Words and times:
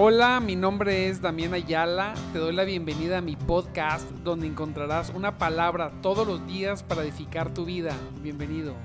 Hola, 0.00 0.38
mi 0.38 0.54
nombre 0.54 1.08
es 1.08 1.20
Damián 1.20 1.54
Ayala. 1.54 2.14
Te 2.32 2.38
doy 2.38 2.54
la 2.54 2.62
bienvenida 2.62 3.18
a 3.18 3.20
mi 3.20 3.34
podcast 3.34 4.08
donde 4.22 4.46
encontrarás 4.46 5.10
una 5.10 5.38
palabra 5.38 5.90
todos 6.02 6.24
los 6.24 6.46
días 6.46 6.84
para 6.84 7.02
edificar 7.02 7.52
tu 7.52 7.64
vida. 7.64 7.96
Bienvenido. 8.22 8.76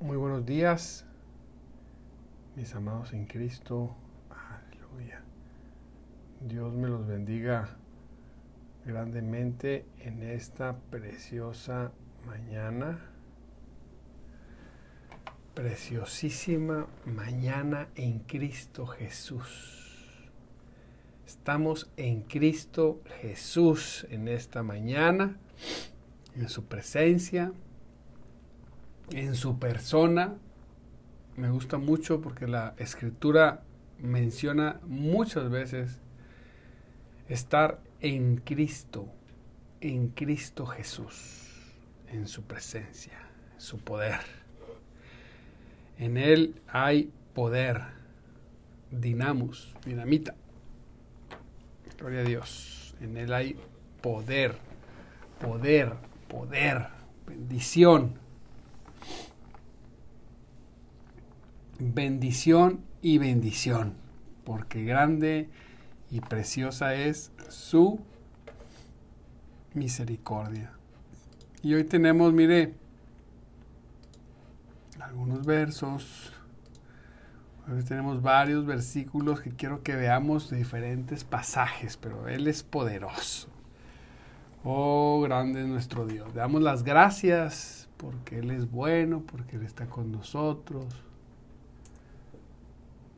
Muy 0.00 0.16
buenos 0.16 0.44
días, 0.44 1.06
mis 2.56 2.74
amados 2.74 3.12
en 3.12 3.24
Cristo. 3.24 3.94
Aleluya. 4.30 5.22
Dios 6.40 6.74
me 6.74 6.88
los 6.88 7.06
bendiga 7.06 7.68
grandemente 8.88 9.84
en 10.00 10.22
esta 10.22 10.78
preciosa 10.90 11.92
mañana. 12.26 12.98
Preciosísima 15.52 16.86
mañana 17.04 17.88
en 17.96 18.20
Cristo 18.20 18.86
Jesús. 18.86 20.30
Estamos 21.26 21.90
en 21.98 22.22
Cristo 22.22 23.02
Jesús 23.20 24.06
en 24.08 24.26
esta 24.26 24.62
mañana, 24.62 25.36
en 26.34 26.48
su 26.48 26.64
presencia, 26.64 27.52
en 29.10 29.34
su 29.34 29.58
persona. 29.58 30.34
Me 31.36 31.50
gusta 31.50 31.76
mucho 31.76 32.22
porque 32.22 32.46
la 32.46 32.74
escritura 32.78 33.64
menciona 33.98 34.80
muchas 34.86 35.50
veces 35.50 36.00
estar 37.28 37.86
en 38.00 38.36
Cristo, 38.36 39.08
en 39.80 40.08
Cristo 40.08 40.66
Jesús, 40.66 41.44
en 42.08 42.26
su 42.26 42.42
presencia, 42.42 43.18
su 43.56 43.78
poder. 43.78 44.20
En 45.98 46.16
Él 46.16 46.60
hay 46.68 47.10
poder, 47.34 47.82
dinamos, 48.90 49.74
dinamita. 49.84 50.34
Gloria 51.98 52.20
a 52.20 52.24
Dios. 52.24 52.94
En 53.00 53.16
Él 53.16 53.32
hay 53.32 53.56
poder, 54.00 54.56
poder, 55.40 55.94
poder, 56.28 56.86
bendición. 57.26 58.14
Bendición 61.80 62.84
y 63.02 63.18
bendición, 63.18 63.94
porque 64.44 64.84
grande 64.84 65.48
y 66.10 66.20
preciosa 66.20 66.94
es 66.94 67.32
su 67.48 68.00
misericordia. 69.74 70.72
Y 71.62 71.74
hoy 71.74 71.84
tenemos, 71.84 72.32
mire, 72.32 72.74
algunos 75.00 75.44
versos. 75.44 76.32
Hoy 77.70 77.82
tenemos 77.82 78.22
varios 78.22 78.64
versículos 78.64 79.40
que 79.40 79.50
quiero 79.50 79.82
que 79.82 79.94
veamos 79.94 80.48
de 80.50 80.56
diferentes 80.56 81.24
pasajes, 81.24 81.96
pero 81.96 82.28
Él 82.28 82.46
es 82.46 82.62
poderoso. 82.62 83.48
Oh, 84.64 85.20
grande 85.22 85.62
es 85.62 85.66
nuestro 85.66 86.06
Dios. 86.06 86.32
Damos 86.34 86.62
las 86.62 86.82
gracias 86.82 87.88
porque 87.96 88.38
Él 88.38 88.50
es 88.50 88.70
bueno, 88.70 89.22
porque 89.26 89.56
Él 89.56 89.64
está 89.64 89.86
con 89.86 90.12
nosotros, 90.12 90.86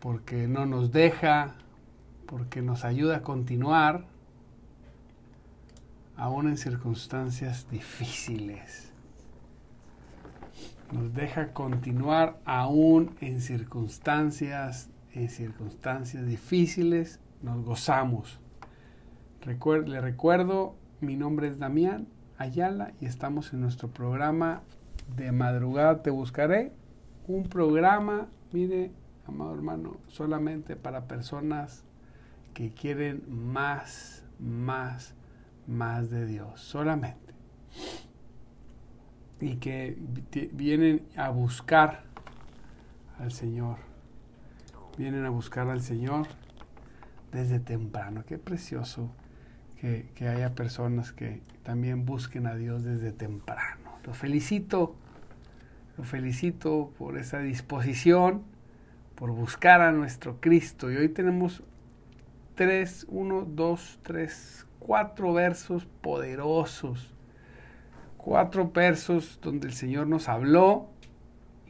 porque 0.00 0.48
no 0.48 0.66
nos 0.66 0.90
deja, 0.90 1.54
porque 2.30 2.62
nos 2.62 2.84
ayuda 2.84 3.16
a 3.16 3.22
continuar 3.22 4.04
aún 6.16 6.46
en 6.46 6.56
circunstancias 6.56 7.66
difíciles. 7.68 8.92
Nos 10.92 11.12
deja 11.12 11.52
continuar 11.52 12.38
aún 12.44 13.16
en 13.20 13.40
circunstancias, 13.40 14.90
en 15.12 15.28
circunstancias 15.28 16.24
difíciles, 16.24 17.18
nos 17.42 17.64
gozamos. 17.64 18.38
le 19.44 20.00
recuerdo, 20.00 20.76
mi 21.00 21.16
nombre 21.16 21.48
es 21.48 21.58
Damián 21.58 22.06
Ayala 22.38 22.92
y 23.00 23.06
estamos 23.06 23.52
en 23.52 23.60
nuestro 23.60 23.88
programa 23.88 24.62
de 25.16 25.32
madrugada 25.32 26.02
te 26.02 26.10
buscaré. 26.10 26.72
Un 27.26 27.48
programa, 27.48 28.28
mire, 28.52 28.92
amado 29.26 29.52
hermano, 29.52 29.96
solamente 30.06 30.76
para 30.76 31.08
personas 31.08 31.84
que 32.54 32.70
quieren 32.72 33.22
más, 33.28 34.24
más, 34.38 35.14
más 35.66 36.10
de 36.10 36.26
Dios, 36.26 36.60
solamente. 36.60 37.34
Y 39.40 39.56
que 39.56 39.96
vienen 40.52 41.06
a 41.16 41.30
buscar 41.30 42.04
al 43.18 43.32
Señor. 43.32 43.78
Vienen 44.98 45.24
a 45.24 45.30
buscar 45.30 45.68
al 45.68 45.80
Señor 45.80 46.26
desde 47.32 47.60
temprano. 47.60 48.24
Qué 48.26 48.38
precioso 48.38 49.10
que, 49.80 50.10
que 50.14 50.28
haya 50.28 50.54
personas 50.54 51.12
que 51.12 51.40
también 51.62 52.04
busquen 52.04 52.46
a 52.46 52.54
Dios 52.54 52.84
desde 52.84 53.12
temprano. 53.12 53.98
Lo 54.04 54.12
felicito, 54.12 54.94
lo 55.96 56.04
felicito 56.04 56.92
por 56.98 57.16
esa 57.16 57.38
disposición, 57.38 58.42
por 59.14 59.30
buscar 59.30 59.80
a 59.80 59.92
nuestro 59.92 60.40
Cristo. 60.40 60.90
Y 60.90 60.96
hoy 60.96 61.08
tenemos 61.08 61.62
tres, 62.60 63.06
uno, 63.08 63.46
dos, 63.48 63.98
tres, 64.02 64.66
cuatro 64.80 65.32
versos 65.32 65.86
poderosos. 66.02 67.14
Cuatro 68.18 68.70
versos 68.70 69.38
donde 69.40 69.66
el 69.66 69.72
Señor 69.72 70.08
nos 70.08 70.28
habló 70.28 70.90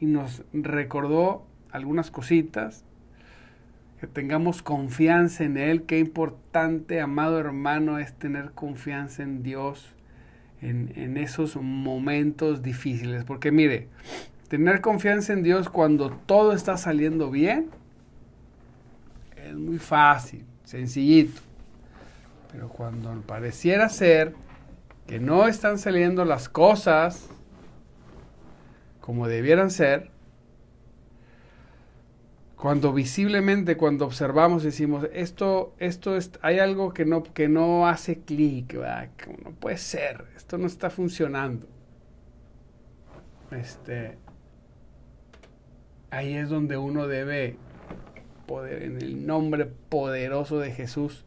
y 0.01 0.05
nos 0.05 0.43
recordó 0.51 1.45
algunas 1.71 2.11
cositas. 2.11 2.83
Que 4.01 4.07
tengamos 4.07 4.61
confianza 4.61 5.45
en 5.45 5.55
Él. 5.55 5.83
Qué 5.83 5.97
importante, 5.97 6.99
amado 6.99 7.39
hermano, 7.39 7.97
es 7.97 8.13
tener 8.13 8.51
confianza 8.51 9.23
en 9.23 9.43
Dios 9.43 9.95
en, 10.61 10.91
en 10.97 11.15
esos 11.15 11.55
momentos 11.55 12.63
difíciles. 12.63 13.23
Porque 13.23 13.53
mire, 13.53 13.87
tener 14.49 14.81
confianza 14.81 15.31
en 15.31 15.41
Dios 15.41 15.69
cuando 15.69 16.09
todo 16.09 16.51
está 16.51 16.75
saliendo 16.75 17.31
bien 17.31 17.69
es 19.37 19.55
muy 19.55 19.77
fácil 19.77 20.50
sencillito. 20.71 21.41
Pero 22.51 22.69
cuando 22.69 23.13
pareciera 23.21 23.89
ser 23.89 24.33
que 25.05 25.19
no 25.19 25.47
están 25.47 25.77
saliendo 25.77 26.23
las 26.23 26.47
cosas 26.47 27.27
como 29.01 29.27
debieran 29.27 29.69
ser, 29.69 30.11
cuando 32.55 32.93
visiblemente, 32.93 33.75
cuando 33.75 34.05
observamos, 34.05 34.63
decimos, 34.63 35.07
esto, 35.13 35.73
esto 35.79 36.15
es, 36.15 36.31
hay 36.41 36.59
algo 36.59 36.93
que 36.93 37.05
no, 37.05 37.23
que 37.23 37.49
no 37.49 37.87
hace 37.87 38.19
clic, 38.19 38.75
no 39.43 39.51
puede 39.51 39.77
ser, 39.77 40.25
esto 40.37 40.57
no 40.57 40.67
está 40.67 40.89
funcionando. 40.89 41.67
Este, 43.51 44.17
ahí 46.11 46.35
es 46.35 46.49
donde 46.49 46.77
uno 46.77 47.07
debe 47.07 47.57
en 48.65 48.97
el 49.01 49.25
nombre 49.25 49.65
poderoso 49.65 50.59
de 50.59 50.71
Jesús, 50.71 51.25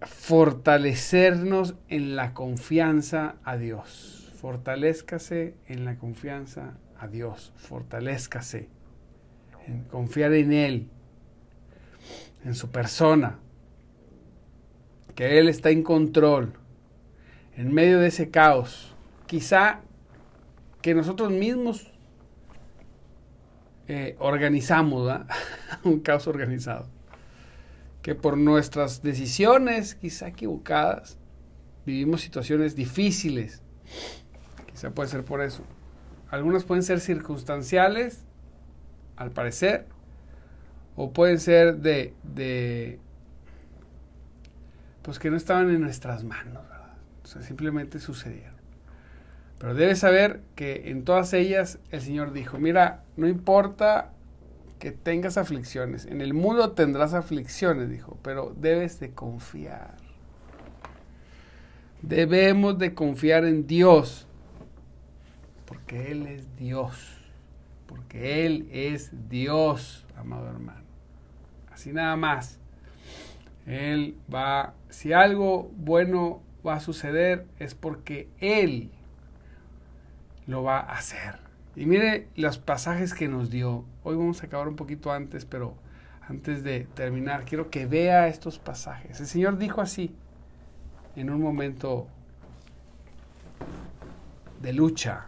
fortalecernos 0.00 1.74
en 1.88 2.16
la 2.16 2.34
confianza 2.34 3.36
a 3.44 3.56
Dios. 3.56 4.32
Fortalezcase 4.36 5.54
en 5.66 5.84
la 5.84 5.96
confianza 5.96 6.74
a 6.98 7.08
Dios. 7.08 7.52
Fortalezcase 7.56 8.68
en 9.66 9.84
confiar 9.84 10.34
en 10.34 10.52
Él, 10.52 10.88
en 12.44 12.54
su 12.54 12.70
persona, 12.70 13.38
que 15.14 15.38
Él 15.38 15.48
está 15.48 15.70
en 15.70 15.82
control, 15.82 16.52
en 17.56 17.72
medio 17.72 18.00
de 18.00 18.08
ese 18.08 18.30
caos. 18.30 18.94
Quizá 19.26 19.80
que 20.82 20.94
nosotros 20.94 21.30
mismos 21.30 21.93
eh, 23.88 24.16
organizamos 24.18 25.20
un 25.84 26.00
caos 26.00 26.26
organizado. 26.26 26.88
Que 28.02 28.14
por 28.14 28.36
nuestras 28.36 29.02
decisiones, 29.02 29.94
quizá 29.94 30.28
equivocadas, 30.28 31.18
vivimos 31.86 32.20
situaciones 32.20 32.76
difíciles. 32.76 33.62
Quizá 34.66 34.90
puede 34.90 35.08
ser 35.08 35.24
por 35.24 35.40
eso. 35.40 35.64
Algunas 36.30 36.64
pueden 36.64 36.82
ser 36.82 37.00
circunstanciales, 37.00 38.24
al 39.16 39.30
parecer, 39.30 39.86
o 40.96 41.12
pueden 41.12 41.38
ser 41.38 41.76
de, 41.76 42.14
de 42.22 42.98
pues 45.02 45.18
que 45.18 45.30
no 45.30 45.36
estaban 45.36 45.70
en 45.70 45.80
nuestras 45.80 46.24
manos, 46.24 46.64
simplemente 47.42 48.00
sucedieron. 48.00 48.53
Pero 49.64 49.76
debes 49.76 50.00
saber 50.00 50.42
que 50.56 50.90
en 50.90 51.04
todas 51.04 51.32
ellas 51.32 51.78
el 51.90 52.02
Señor 52.02 52.34
dijo, 52.34 52.58
mira, 52.58 53.02
no 53.16 53.26
importa 53.26 54.10
que 54.78 54.92
tengas 54.92 55.38
aflicciones, 55.38 56.04
en 56.04 56.20
el 56.20 56.34
mundo 56.34 56.72
tendrás 56.72 57.14
aflicciones, 57.14 57.88
dijo, 57.88 58.18
pero 58.20 58.54
debes 58.60 59.00
de 59.00 59.12
confiar. 59.12 59.94
Debemos 62.02 62.76
de 62.76 62.92
confiar 62.92 63.46
en 63.46 63.66
Dios, 63.66 64.26
porque 65.64 66.12
Él 66.12 66.26
es 66.26 66.54
Dios, 66.58 67.16
porque 67.86 68.44
Él 68.44 68.68
es 68.70 69.12
Dios, 69.30 70.04
amado 70.14 70.46
hermano. 70.46 70.84
Así 71.72 71.90
nada 71.90 72.16
más. 72.16 72.60
Él 73.64 74.18
va, 74.30 74.74
si 74.90 75.14
algo 75.14 75.70
bueno 75.74 76.42
va 76.66 76.74
a 76.74 76.80
suceder, 76.80 77.46
es 77.58 77.74
porque 77.74 78.28
Él 78.40 78.90
lo 80.46 80.62
va 80.62 80.80
a 80.80 80.96
hacer. 80.96 81.38
Y 81.76 81.86
mire 81.86 82.28
los 82.36 82.58
pasajes 82.58 83.14
que 83.14 83.28
nos 83.28 83.50
dio. 83.50 83.84
Hoy 84.02 84.16
vamos 84.16 84.42
a 84.42 84.46
acabar 84.46 84.68
un 84.68 84.76
poquito 84.76 85.12
antes, 85.12 85.44
pero 85.44 85.74
antes 86.28 86.62
de 86.62 86.86
terminar, 86.94 87.44
quiero 87.44 87.70
que 87.70 87.86
vea 87.86 88.28
estos 88.28 88.58
pasajes. 88.58 89.20
El 89.20 89.26
Señor 89.26 89.58
dijo 89.58 89.80
así, 89.80 90.14
en 91.16 91.30
un 91.30 91.40
momento 91.40 92.06
de 94.60 94.72
lucha. 94.72 95.26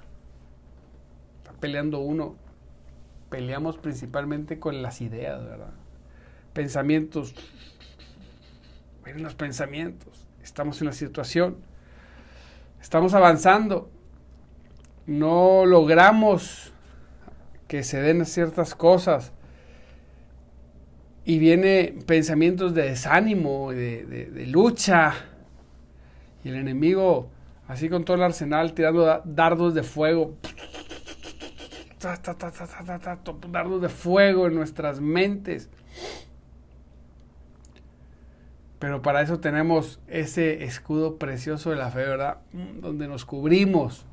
Está 1.39 1.53
peleando 1.59 1.99
uno. 2.01 2.37
Peleamos 3.29 3.77
principalmente 3.79 4.59
con 4.59 4.83
las 4.83 5.01
ideas, 5.01 5.45
¿verdad? 5.45 5.73
Pensamientos. 6.53 7.35
Miren 9.05 9.23
los 9.23 9.35
pensamientos. 9.35 10.27
Estamos 10.43 10.81
en 10.81 10.87
la 10.87 10.93
situación. 10.93 11.57
Estamos 12.81 13.15
avanzando 13.15 13.91
no 15.07 15.65
logramos 15.67 16.73
que 17.69 17.83
se 17.83 18.01
den 18.01 18.25
ciertas 18.27 18.75
cosas 18.75 19.33
y 21.25 21.39
viene 21.39 21.97
pensamientos 22.07 22.75
de 22.75 22.83
desánimo, 22.83 23.73
de, 23.73 24.47
lucha, 24.47 25.15
y 26.45 26.49
el 26.49 26.57
enemigo, 26.57 27.29
así 27.67 27.89
con 27.89 28.05
todo 28.05 28.17
el 28.17 28.23
arsenal, 28.23 28.75
tirando 28.75 29.23
dardos 29.25 29.75
de 29.75 29.83
fuego, 29.83 30.37
dardos 33.51 33.83
de 33.83 33.89
fuego 33.89 34.47
en 34.47 34.55
nuestras 34.55 35.01
mentes. 35.01 35.69
Pero 38.79 39.03
para 39.03 39.23
eso 39.23 39.41
tenemos 39.41 39.99
ese 40.07 40.63
escudo 40.63 41.17
precioso 41.17 41.71
de 41.71 41.77
la 41.77 41.91
fe, 41.91 42.01
¿verdad? 42.01 42.39
Donde 42.53 43.09
nos 43.09 43.25
cubrimos 43.25 44.07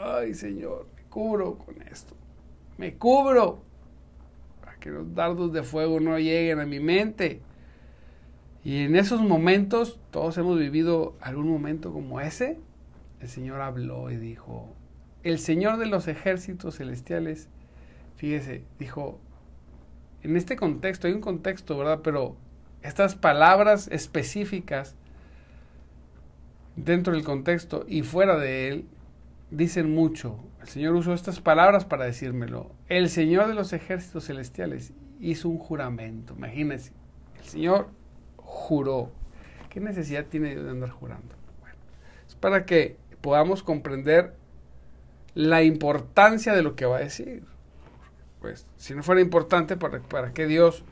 ay 0.00 0.34
Señor, 0.34 0.86
me 0.96 1.02
cubro 1.04 1.58
con 1.58 1.82
esto, 1.82 2.14
me 2.78 2.94
cubro 2.94 3.62
para 4.60 4.76
que 4.76 4.90
los 4.90 5.14
dardos 5.14 5.52
de 5.52 5.62
fuego 5.62 6.00
no 6.00 6.18
lleguen 6.18 6.60
a 6.60 6.66
mi 6.66 6.80
mente. 6.80 7.40
Y 8.62 8.82
en 8.84 8.96
esos 8.96 9.22
momentos, 9.22 9.98
todos 10.10 10.36
hemos 10.36 10.58
vivido 10.58 11.14
algún 11.20 11.48
momento 11.48 11.92
como 11.92 12.20
ese, 12.20 12.58
el 13.20 13.28
Señor 13.28 13.60
habló 13.60 14.10
y 14.10 14.16
dijo, 14.16 14.74
el 15.22 15.38
Señor 15.38 15.78
de 15.78 15.86
los 15.86 16.08
ejércitos 16.08 16.76
celestiales, 16.76 17.48
fíjese, 18.16 18.64
dijo, 18.78 19.18
en 20.22 20.36
este 20.36 20.56
contexto, 20.56 21.06
hay 21.06 21.14
un 21.14 21.22
contexto, 21.22 21.78
¿verdad? 21.78 22.00
Pero 22.02 22.36
estas 22.82 23.14
palabras 23.14 23.88
específicas 23.88 24.94
dentro 26.76 27.14
del 27.14 27.24
contexto 27.24 27.84
y 27.88 28.02
fuera 28.02 28.38
de 28.38 28.68
él 28.68 28.86
dicen 29.50 29.92
mucho. 29.94 30.38
El 30.60 30.68
Señor 30.68 30.94
usó 30.94 31.12
estas 31.12 31.40
palabras 31.40 31.84
para 31.84 32.04
decírmelo. 32.04 32.70
El 32.88 33.08
Señor 33.08 33.48
de 33.48 33.54
los 33.54 33.72
ejércitos 33.72 34.26
celestiales 34.26 34.92
hizo 35.20 35.48
un 35.48 35.58
juramento. 35.58 36.34
Imagínense, 36.36 36.92
el 37.38 37.44
Señor 37.44 37.88
juró. 38.36 39.10
¿Qué 39.68 39.80
necesidad 39.80 40.26
tiene 40.26 40.56
de 40.56 40.70
andar 40.70 40.90
jurando? 40.90 41.34
Bueno, 41.60 41.76
es 42.26 42.34
para 42.34 42.64
que 42.64 42.96
podamos 43.20 43.62
comprender 43.62 44.34
la 45.34 45.62
importancia 45.62 46.52
de 46.52 46.62
lo 46.62 46.74
que 46.74 46.86
va 46.86 46.96
a 46.96 47.00
decir. 47.00 47.44
Pues, 48.40 48.66
si 48.76 48.94
no 48.94 49.02
fuera 49.02 49.20
importante, 49.20 49.76
¿para, 49.76 50.00
para 50.00 50.32
qué 50.32 50.46
Dios 50.46 50.84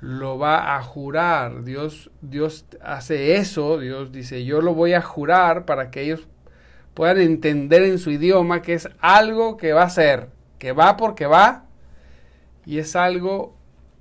lo 0.00 0.38
va 0.38 0.76
a 0.76 0.82
jurar? 0.82 1.64
Dios, 1.64 2.10
Dios 2.20 2.66
hace 2.82 3.36
eso, 3.36 3.78
Dios 3.78 4.12
dice, 4.12 4.44
yo 4.44 4.60
lo 4.60 4.74
voy 4.74 4.92
a 4.92 5.02
jurar 5.02 5.64
para 5.64 5.90
que 5.90 6.02
ellos 6.02 6.28
puedan 6.96 7.18
entender 7.18 7.82
en 7.82 7.98
su 7.98 8.10
idioma 8.10 8.62
que 8.62 8.72
es 8.72 8.88
algo 9.00 9.58
que 9.58 9.74
va 9.74 9.82
a 9.82 9.90
ser, 9.90 10.30
que 10.58 10.72
va 10.72 10.96
porque 10.96 11.26
va 11.26 11.66
y 12.64 12.78
es 12.78 12.96
algo 12.96 13.54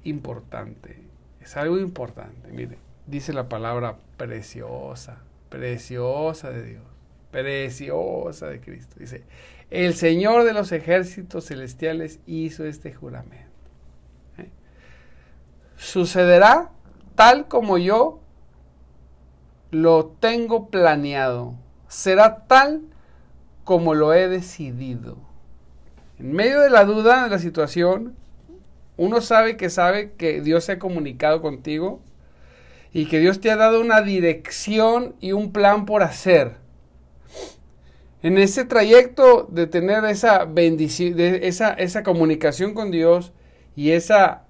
importante. 0.05 1.03
Es 1.41 1.57
algo 1.57 1.77
importante. 1.77 2.49
Mire, 2.53 2.77
dice 3.05 3.33
la 3.33 3.49
palabra 3.49 3.97
preciosa, 4.15 5.17
preciosa 5.49 6.51
de 6.51 6.63
Dios, 6.63 6.83
preciosa 7.31 8.47
de 8.47 8.61
Cristo. 8.61 8.95
Dice, 8.97 9.25
el 9.71 9.93
Señor 9.93 10.45
de 10.45 10.53
los 10.53 10.71
ejércitos 10.71 11.47
celestiales 11.47 12.21
hizo 12.25 12.63
este 12.63 12.93
juramento. 12.93 13.43
¿Eh? 14.37 14.49
Sucederá 15.75 16.71
tal 17.15 17.49
como 17.49 17.77
yo 17.77 18.21
lo 19.71 20.05
tengo 20.05 20.69
planeado 20.69 21.55
será 21.95 22.45
tal 22.47 22.81
como 23.63 23.93
lo 23.93 24.13
he 24.13 24.27
decidido. 24.27 25.17
En 26.19 26.33
medio 26.33 26.59
de 26.59 26.69
la 26.69 26.83
duda 26.83 27.23
de 27.23 27.29
la 27.29 27.39
situación, 27.39 28.15
uno 28.97 29.21
sabe 29.21 29.55
que 29.55 29.69
sabe 29.69 30.11
que 30.11 30.41
Dios 30.41 30.65
se 30.65 30.73
ha 30.73 30.79
comunicado 30.79 31.41
contigo 31.41 32.01
y 32.91 33.05
que 33.05 33.19
Dios 33.19 33.39
te 33.39 33.49
ha 33.49 33.55
dado 33.55 33.79
una 33.79 34.01
dirección 34.01 35.15
y 35.21 35.31
un 35.31 35.53
plan 35.53 35.85
por 35.85 36.03
hacer. 36.03 36.57
En 38.21 38.37
ese 38.37 38.65
trayecto 38.65 39.47
de 39.49 39.65
tener 39.65 40.03
esa 40.05 40.43
bendición, 40.43 41.15
de 41.15 41.47
esa, 41.47 41.73
esa 41.73 42.03
comunicación 42.03 42.73
con 42.73 42.91
Dios 42.91 43.31
y 43.75 43.91
esa, 43.91 44.43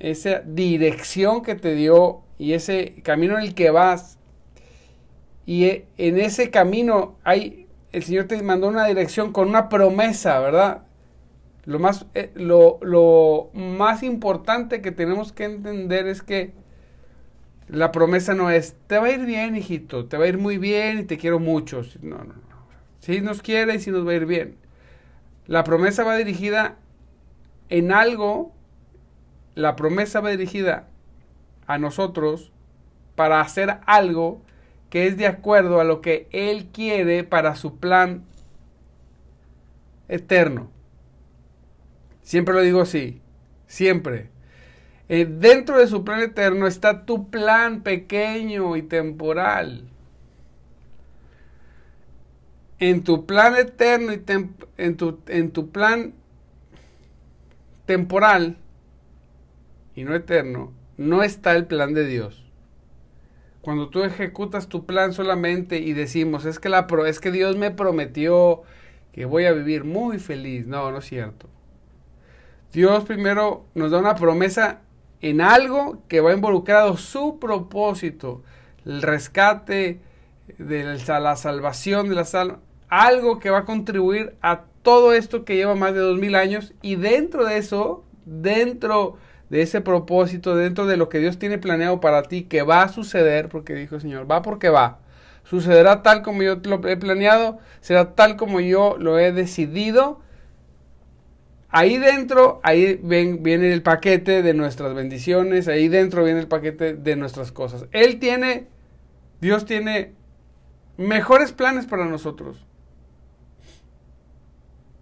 esa 0.00 0.40
dirección 0.44 1.42
que 1.42 1.54
te 1.54 1.74
dio 1.74 2.22
y 2.36 2.54
ese 2.54 2.96
camino 3.04 3.38
en 3.38 3.44
el 3.44 3.54
que 3.54 3.70
vas, 3.70 4.18
y 5.46 5.64
e, 5.64 5.86
en 5.98 6.18
ese 6.18 6.50
camino 6.50 7.16
hay, 7.24 7.66
el 7.92 8.02
Señor 8.02 8.26
te 8.26 8.42
mandó 8.42 8.68
una 8.68 8.86
dirección 8.86 9.32
con 9.32 9.48
una 9.48 9.68
promesa, 9.68 10.38
¿verdad? 10.40 10.82
Lo 11.64 11.78
más, 11.78 12.06
eh, 12.14 12.30
lo, 12.34 12.78
lo 12.82 13.50
más 13.54 14.02
importante 14.02 14.82
que 14.82 14.92
tenemos 14.92 15.32
que 15.32 15.44
entender 15.44 16.06
es 16.06 16.22
que 16.22 16.52
la 17.68 17.92
promesa 17.92 18.34
no 18.34 18.50
es, 18.50 18.76
te 18.86 18.98
va 18.98 19.06
a 19.06 19.10
ir 19.10 19.24
bien, 19.24 19.56
hijito, 19.56 20.06
te 20.06 20.18
va 20.18 20.24
a 20.24 20.28
ir 20.28 20.38
muy 20.38 20.58
bien 20.58 21.00
y 21.00 21.04
te 21.04 21.16
quiero 21.16 21.38
mucho. 21.38 21.82
No, 22.02 22.18
no, 22.18 22.24
no. 22.24 22.66
Si 23.00 23.20
nos 23.20 23.42
quiere 23.42 23.74
y 23.74 23.80
si 23.80 23.90
nos 23.90 24.06
va 24.06 24.12
a 24.12 24.14
ir 24.14 24.26
bien. 24.26 24.56
La 25.46 25.64
promesa 25.64 26.04
va 26.04 26.16
dirigida 26.16 26.76
en 27.68 27.92
algo, 27.92 28.52
la 29.54 29.76
promesa 29.76 30.20
va 30.20 30.30
dirigida 30.30 30.88
a 31.66 31.78
nosotros 31.78 32.52
para 33.14 33.40
hacer 33.40 33.78
algo 33.86 34.42
que 34.94 35.08
es 35.08 35.16
de 35.16 35.26
acuerdo 35.26 35.80
a 35.80 35.84
lo 35.84 36.00
que 36.00 36.28
Él 36.30 36.68
quiere 36.72 37.24
para 37.24 37.56
su 37.56 37.78
plan 37.78 38.22
eterno. 40.06 40.70
Siempre 42.22 42.54
lo 42.54 42.60
digo 42.60 42.80
así, 42.80 43.20
siempre. 43.66 44.30
Eh, 45.08 45.26
dentro 45.28 45.80
de 45.80 45.88
su 45.88 46.04
plan 46.04 46.20
eterno 46.20 46.68
está 46.68 47.06
tu 47.06 47.28
plan 47.28 47.82
pequeño 47.82 48.76
y 48.76 48.82
temporal. 48.82 49.88
En 52.78 53.02
tu 53.02 53.26
plan 53.26 53.56
eterno 53.56 54.12
y 54.12 54.22
en, 54.76 54.96
tu, 54.96 55.18
en 55.26 55.50
tu 55.50 55.70
plan 55.70 56.14
temporal 57.84 58.58
y 59.96 60.04
no 60.04 60.14
eterno, 60.14 60.72
no 60.96 61.24
está 61.24 61.56
el 61.56 61.66
plan 61.66 61.94
de 61.94 62.06
Dios. 62.06 62.43
Cuando 63.64 63.88
tú 63.88 64.02
ejecutas 64.04 64.68
tu 64.68 64.84
plan 64.84 65.14
solamente 65.14 65.78
y 65.78 65.94
decimos, 65.94 66.44
es 66.44 66.58
que, 66.58 66.68
la 66.68 66.86
es 67.06 67.18
que 67.18 67.30
Dios 67.30 67.56
me 67.56 67.70
prometió 67.70 68.60
que 69.12 69.24
voy 69.24 69.46
a 69.46 69.52
vivir 69.52 69.84
muy 69.84 70.18
feliz. 70.18 70.66
No, 70.66 70.90
no 70.90 70.98
es 70.98 71.06
cierto. 71.06 71.48
Dios 72.74 73.04
primero 73.04 73.64
nos 73.74 73.90
da 73.90 74.00
una 74.00 74.16
promesa 74.16 74.82
en 75.22 75.40
algo 75.40 76.02
que 76.08 76.20
va 76.20 76.34
involucrado 76.34 76.98
su 76.98 77.38
propósito, 77.38 78.42
el 78.84 79.00
rescate 79.00 80.00
de 80.58 80.98
la 81.06 81.36
salvación 81.36 82.10
de 82.10 82.16
la 82.16 82.26
salva, 82.26 82.58
algo 82.90 83.38
que 83.38 83.48
va 83.48 83.60
a 83.60 83.64
contribuir 83.64 84.36
a 84.42 84.64
todo 84.82 85.14
esto 85.14 85.46
que 85.46 85.56
lleva 85.56 85.74
más 85.74 85.94
de 85.94 86.00
dos 86.00 86.18
mil 86.18 86.34
años 86.34 86.74
y 86.82 86.96
dentro 86.96 87.46
de 87.46 87.56
eso, 87.56 88.04
dentro 88.26 89.16
de 89.50 89.62
ese 89.62 89.80
propósito, 89.80 90.56
dentro 90.56 90.86
de 90.86 90.96
lo 90.96 91.08
que 91.08 91.18
Dios 91.18 91.38
tiene 91.38 91.58
planeado 91.58 92.00
para 92.00 92.22
ti, 92.24 92.44
que 92.44 92.62
va 92.62 92.82
a 92.82 92.88
suceder, 92.88 93.48
porque 93.48 93.74
dijo 93.74 93.96
el 93.96 94.00
Señor, 94.00 94.30
va 94.30 94.42
porque 94.42 94.68
va. 94.68 95.00
Sucederá 95.44 96.02
tal 96.02 96.22
como 96.22 96.42
yo 96.42 96.56
lo 96.64 96.86
he 96.88 96.96
planeado, 96.96 97.58
será 97.80 98.14
tal 98.14 98.36
como 98.36 98.60
yo 98.60 98.96
lo 98.98 99.18
he 99.18 99.32
decidido. 99.32 100.20
Ahí 101.68 101.98
dentro, 101.98 102.60
ahí 102.62 103.00
viene 103.02 103.72
el 103.72 103.82
paquete 103.82 104.42
de 104.42 104.54
nuestras 104.54 104.94
bendiciones, 104.94 105.68
ahí 105.68 105.88
dentro 105.88 106.24
viene 106.24 106.40
el 106.40 106.48
paquete 106.48 106.94
de 106.94 107.16
nuestras 107.16 107.52
cosas. 107.52 107.86
Él 107.90 108.18
tiene, 108.20 108.68
Dios 109.40 109.66
tiene 109.66 110.12
mejores 110.96 111.52
planes 111.52 111.86
para 111.86 112.06
nosotros. 112.06 112.64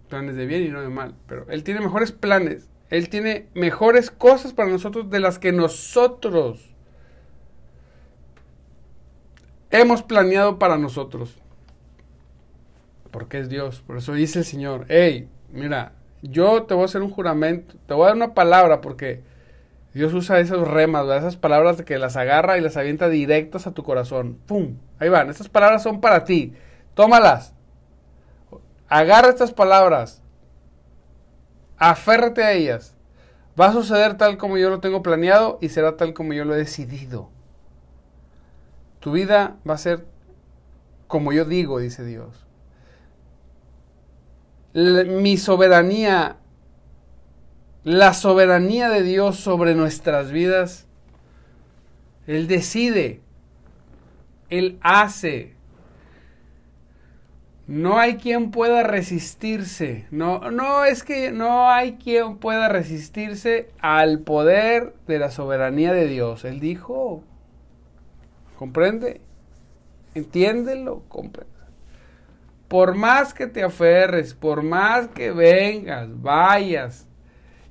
Planes 0.09 0.35
de 0.35 0.45
bien 0.45 0.63
y 0.63 0.69
no 0.69 0.81
de 0.81 0.89
mal, 0.89 1.15
pero 1.27 1.45
Él 1.49 1.63
tiene 1.63 1.79
mejores 1.79 2.11
planes. 2.11 2.69
Él 2.89 3.09
tiene 3.09 3.47
mejores 3.53 4.11
cosas 4.11 4.53
para 4.53 4.69
nosotros 4.69 5.09
de 5.09 5.19
las 5.19 5.39
que 5.39 5.51
nosotros 5.51 6.73
hemos 9.71 10.03
planeado 10.03 10.59
para 10.59 10.77
nosotros. 10.77 11.35
Porque 13.11 13.39
es 13.39 13.49
Dios. 13.49 13.83
Por 13.85 13.97
eso 13.97 14.13
dice 14.13 14.39
el 14.39 14.45
Señor, 14.45 14.85
hey, 14.89 15.27
mira, 15.51 15.93
yo 16.21 16.63
te 16.63 16.73
voy 16.73 16.83
a 16.83 16.85
hacer 16.85 17.01
un 17.01 17.11
juramento, 17.11 17.75
te 17.85 17.93
voy 17.93 18.05
a 18.05 18.07
dar 18.07 18.15
una 18.15 18.33
palabra 18.33 18.81
porque 18.81 19.21
Dios 19.93 20.13
usa 20.13 20.39
esos 20.39 20.67
remas, 20.67 21.05
esas 21.05 21.37
palabras 21.37 21.83
que 21.83 21.99
las 21.99 22.15
agarra 22.17 22.57
y 22.57 22.61
las 22.61 22.77
avienta 22.77 23.09
directas 23.09 23.67
a 23.67 23.73
tu 23.73 23.83
corazón. 23.83 24.39
¡Pum! 24.47 24.77
Ahí 24.97 25.09
van, 25.09 25.29
estas 25.29 25.49
palabras 25.49 25.83
son 25.83 26.01
para 26.01 26.23
ti. 26.23 26.53
Tómalas. 26.95 27.53
Agarra 28.87 29.29
estas 29.29 29.53
palabras. 29.53 30.22
Aférrate 31.77 32.43
a 32.43 32.53
ellas. 32.53 32.95
Va 33.59 33.67
a 33.67 33.73
suceder 33.73 34.17
tal 34.17 34.37
como 34.37 34.57
yo 34.57 34.69
lo 34.69 34.79
tengo 34.79 35.03
planeado 35.03 35.59
y 35.61 35.69
será 35.69 35.95
tal 35.95 36.13
como 36.13 36.33
yo 36.33 36.45
lo 36.45 36.55
he 36.55 36.57
decidido. 36.57 37.29
Tu 38.99 39.11
vida 39.11 39.57
va 39.67 39.75
a 39.75 39.77
ser 39.77 40.05
como 41.07 41.31
yo 41.31 41.45
digo, 41.45 41.77
dice 41.77 42.03
Dios. 42.03 42.47
mi 44.73 45.37
soberanía, 45.37 46.37
la 47.83 48.15
soberanía 48.15 48.89
de 48.89 49.03
Dios 49.03 49.37
sobre 49.37 49.75
nuestras 49.75 50.31
vidas, 50.31 50.87
Él 52.25 52.47
decide, 52.47 53.21
Él 54.49 54.79
hace. 54.81 55.53
No 57.65 57.97
hay 57.97 58.17
quien 58.17 58.51
pueda 58.51 58.83
resistirse. 58.83 60.05
No, 60.11 60.51
no 60.51 60.83
es 60.85 61.03
que 61.03 61.31
no 61.31 61.69
hay 61.69 61.93
quien 61.93 62.37
pueda 62.37 62.67
resistirse 62.67 63.69
al 63.79 64.19
poder 64.19 64.93
de 65.07 65.19
la 65.19 65.31
soberanía 65.31 65.93
de 65.93 66.07
Dios. 66.07 66.43
Él 66.43 66.59
dijo, 66.59 67.23
¿Comprende? 68.63 69.19
Entiéndelo, 70.15 71.03
comprende. 71.09 71.51
Por 72.67 72.95
más 72.95 73.33
que 73.33 73.47
te 73.47 73.63
aferres, 73.63 74.33
por 74.33 74.63
más 74.63 75.07
que 75.09 75.31
vengas, 75.31 76.07
vayas 76.21 77.07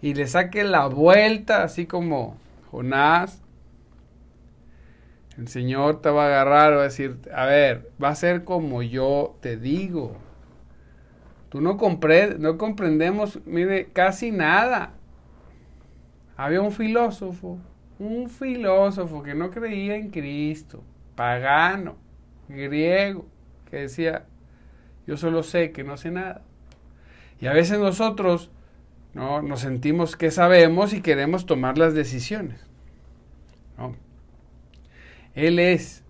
y 0.01 0.15
le 0.15 0.27
saques 0.27 0.65
la 0.65 0.87
vuelta, 0.87 1.63
así 1.63 1.87
como 1.87 2.37
Jonás, 2.71 3.41
el 5.39 5.49
Señor 5.49 6.01
te 6.03 6.11
va 6.11 6.25
a 6.25 6.27
agarrar, 6.27 6.75
va 6.77 6.81
a 6.81 6.85
decir, 6.85 7.19
a 7.35 7.47
ver, 7.47 7.91
va 8.03 8.09
a 8.09 8.15
ser 8.15 8.45
como 8.45 8.83
yo 8.83 9.37
te 9.41 9.57
digo. 9.57 10.17
Tú 11.49 11.61
no, 11.61 11.77
comprendes, 11.77 12.39
no 12.39 12.59
comprendemos, 12.59 13.41
mire, 13.45 13.89
casi 13.93 14.31
nada. 14.31 14.95
Había 16.37 16.63
un 16.63 16.73
filósofo 16.73 17.59
un 18.03 18.29
filósofo 18.29 19.23
que 19.23 19.35
no 19.35 19.51
creía 19.51 19.97
en 19.97 20.11
Cristo, 20.11 20.83
pagano, 21.15 21.97
griego, 22.49 23.27
que 23.71 23.77
decía, 23.77 24.27
yo 25.07 25.17
solo 25.17 25.43
sé 25.43 25.71
que 25.71 25.85
no 25.85 25.97
sé 25.97 26.11
nada. 26.11 26.43
Y 27.41 27.47
a 27.47 27.53
veces 27.53 27.79
nosotros 27.79 28.51
¿no? 29.15 29.41
nos 29.43 29.61
sentimos 29.61 30.17
que 30.17 30.31
sabemos 30.31 30.93
y 30.93 31.01
queremos 31.01 31.47
tomar 31.47 31.79
las 31.79 31.95
decisiones. 31.95 32.61
Él 35.35 35.59
es. 35.59 36.05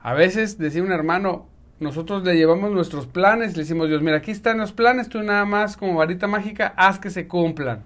A 0.00 0.14
veces, 0.14 0.58
decía 0.58 0.82
un 0.82 0.92
hermano, 0.92 1.48
nosotros 1.78 2.22
le 2.24 2.36
llevamos 2.36 2.70
nuestros 2.70 3.06
planes, 3.06 3.56
le 3.56 3.62
decimos, 3.62 3.88
Dios, 3.88 4.02
mira, 4.02 4.18
aquí 4.18 4.30
están 4.30 4.58
los 4.58 4.72
planes, 4.72 5.08
tú 5.08 5.22
nada 5.22 5.44
más 5.44 5.76
como 5.76 5.94
varita 5.94 6.26
mágica, 6.26 6.74
haz 6.76 6.98
que 6.98 7.10
se 7.10 7.26
cumplan. 7.26 7.84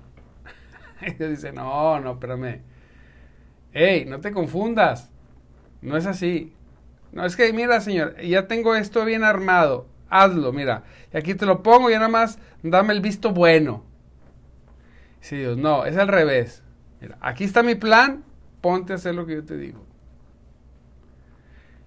y 1.06 1.12
Dios 1.12 1.30
dice, 1.30 1.52
no, 1.52 1.98
no, 2.00 2.12
espérame 2.12 2.60
Hey, 3.72 4.06
no 4.08 4.20
te 4.20 4.32
confundas. 4.32 5.10
No 5.82 5.96
es 5.96 6.06
así. 6.06 6.54
No, 7.12 7.26
es 7.26 7.36
que 7.36 7.52
mira, 7.52 7.80
señor, 7.80 8.18
ya 8.20 8.46
tengo 8.46 8.74
esto 8.74 9.04
bien 9.04 9.22
armado. 9.22 9.86
Hazlo, 10.08 10.52
mira. 10.52 10.84
Y 11.12 11.16
aquí 11.16 11.34
te 11.34 11.46
lo 11.46 11.62
pongo 11.62 11.90
y 11.90 11.94
nada 11.94 12.08
más 12.08 12.38
dame 12.62 12.94
el 12.94 13.00
visto 13.00 13.32
bueno. 13.32 13.84
Sí, 15.20 15.36
Dios, 15.36 15.58
no, 15.58 15.84
es 15.84 15.96
al 15.96 16.08
revés. 16.08 16.62
Mira, 17.00 17.18
aquí 17.20 17.44
está 17.44 17.62
mi 17.62 17.74
plan, 17.74 18.24
ponte 18.60 18.92
a 18.92 18.96
hacer 18.96 19.14
lo 19.14 19.26
que 19.26 19.34
yo 19.34 19.44
te 19.44 19.56
digo. 19.56 19.85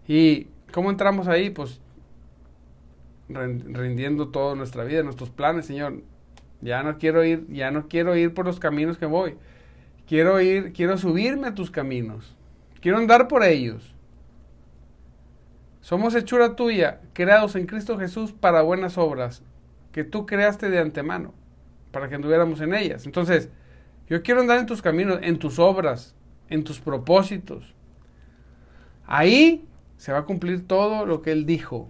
¿Y 0.10 0.48
cómo 0.74 0.90
entramos 0.90 1.28
ahí? 1.28 1.52
Pues 1.52 1.80
rindiendo 3.30 4.30
toda 4.30 4.56
nuestra 4.56 4.84
vida, 4.84 5.04
nuestros 5.04 5.30
planes, 5.30 5.68
Señor. 5.68 6.02
Ya 6.62 6.82
no 6.82 6.98
quiero 6.98 7.24
ir, 7.24 7.46
ya 7.48 7.70
no 7.70 7.88
quiero 7.88 8.16
ir 8.16 8.34
por 8.34 8.48
los 8.48 8.60
caminos 8.60 8.98
que 8.98 9.06
voy. 9.06 9.36
Quiero 10.08 10.42
ir, 10.42 10.74
quiero 10.74 10.98
subirme 10.98 11.50
a 11.50 11.54
tus 11.54 11.70
caminos. 11.70 12.36
Quiero 12.82 12.98
andar 12.98 13.28
por 13.28 13.44
ellos. 13.44 13.94
Somos 15.80 16.16
hechura 16.16 16.56
tuya, 16.56 17.02
creados 17.14 17.56
en 17.56 17.68
Cristo 17.68 18.00
Jesús 18.00 18.32
para 18.32 18.64
buenas 18.64 18.98
obras, 18.98 19.44
que 19.92 20.04
tú 20.04 20.26
creaste 20.26 20.72
de 20.72 20.80
antemano, 20.80 21.36
para 21.92 22.10
que 22.10 22.16
anduviéramos 22.16 22.62
en 22.62 22.74
ellas. 22.74 23.06
Entonces, 23.06 23.50
yo 24.08 24.24
quiero 24.24 24.42
andar 24.42 24.58
en 24.58 24.66
tus 24.66 24.82
caminos, 24.82 25.20
en 25.22 25.38
tus 25.38 25.60
obras, 25.60 26.16
en 26.50 26.64
tus 26.64 26.80
propósitos. 26.80 27.76
Ahí 29.06 29.69
se 30.00 30.14
va 30.14 30.20
a 30.20 30.24
cumplir 30.24 30.66
todo 30.66 31.06
lo 31.06 31.22
que 31.22 31.34
Él 31.34 31.46
dijo. 31.46 31.90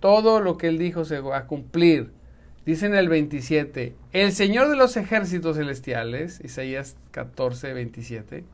Todo 0.00 0.40
lo 0.40 0.58
que 0.58 0.66
Él 0.66 0.78
dijo 0.78 1.04
se 1.04 1.20
va 1.20 1.38
a 1.38 1.46
cumplir. 1.46 2.10
Dice 2.66 2.86
en 2.86 2.94
el 2.96 3.08
27, 3.08 3.96
el 4.12 4.32
Señor 4.32 4.68
de 4.68 4.74
los 4.74 4.96
ejércitos 4.96 5.56
celestiales, 5.56 6.40
Isaías 6.44 6.96
14, 7.12 7.72
27, 7.72 8.44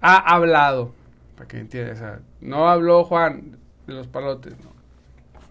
ha 0.00 0.16
hablado. 0.16 0.94
Para 1.34 1.48
que 1.48 1.58
entiendas, 1.58 2.20
no 2.40 2.70
habló 2.70 3.02
Juan 3.04 3.58
de 3.88 3.94
los 3.94 4.06
palotes, 4.06 4.54
no. 4.60 4.70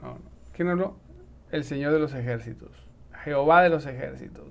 no, 0.02 0.18
¿Quién 0.54 0.70
habló? 0.70 0.96
El 1.52 1.66
Señor 1.66 1.92
de 1.92 2.00
los 2.00 2.14
ejércitos, 2.14 2.72
Jehová 3.26 3.64
de 3.64 3.70
los 3.70 3.86
ejércitos. 3.86 4.48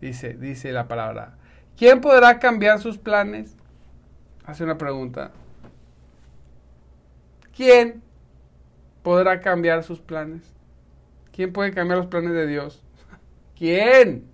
Dice, 0.00 0.34
dice 0.34 0.72
la 0.72 0.88
palabra. 0.88 1.34
¿Quién 1.78 2.00
podrá 2.00 2.40
cambiar 2.40 2.80
sus 2.80 2.98
planes? 2.98 3.56
Hace 4.44 4.64
una 4.64 4.76
pregunta. 4.76 5.30
¿Quién 7.56 8.02
podrá 9.02 9.40
cambiar 9.40 9.84
sus 9.84 10.00
planes? 10.00 10.42
¿Quién 11.32 11.52
puede 11.52 11.72
cambiar 11.72 11.98
los 11.98 12.08
planes 12.08 12.32
de 12.32 12.46
Dios? 12.46 12.82
¿Quién? 13.58 14.24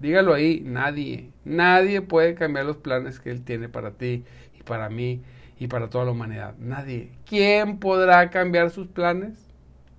Dígalo 0.00 0.34
ahí, 0.34 0.60
nadie. 0.64 1.30
Nadie 1.44 2.02
puede 2.02 2.34
cambiar 2.34 2.66
los 2.66 2.76
planes 2.76 3.20
que 3.20 3.30
Él 3.30 3.42
tiene 3.42 3.68
para 3.68 3.92
ti 3.92 4.24
y 4.58 4.62
para 4.62 4.88
mí 4.90 5.22
y 5.58 5.68
para 5.68 5.88
toda 5.88 6.04
la 6.04 6.10
humanidad. 6.10 6.54
Nadie. 6.58 7.10
¿Quién 7.26 7.78
podrá 7.78 8.30
cambiar 8.30 8.70
sus 8.70 8.88
planes? 8.88 9.38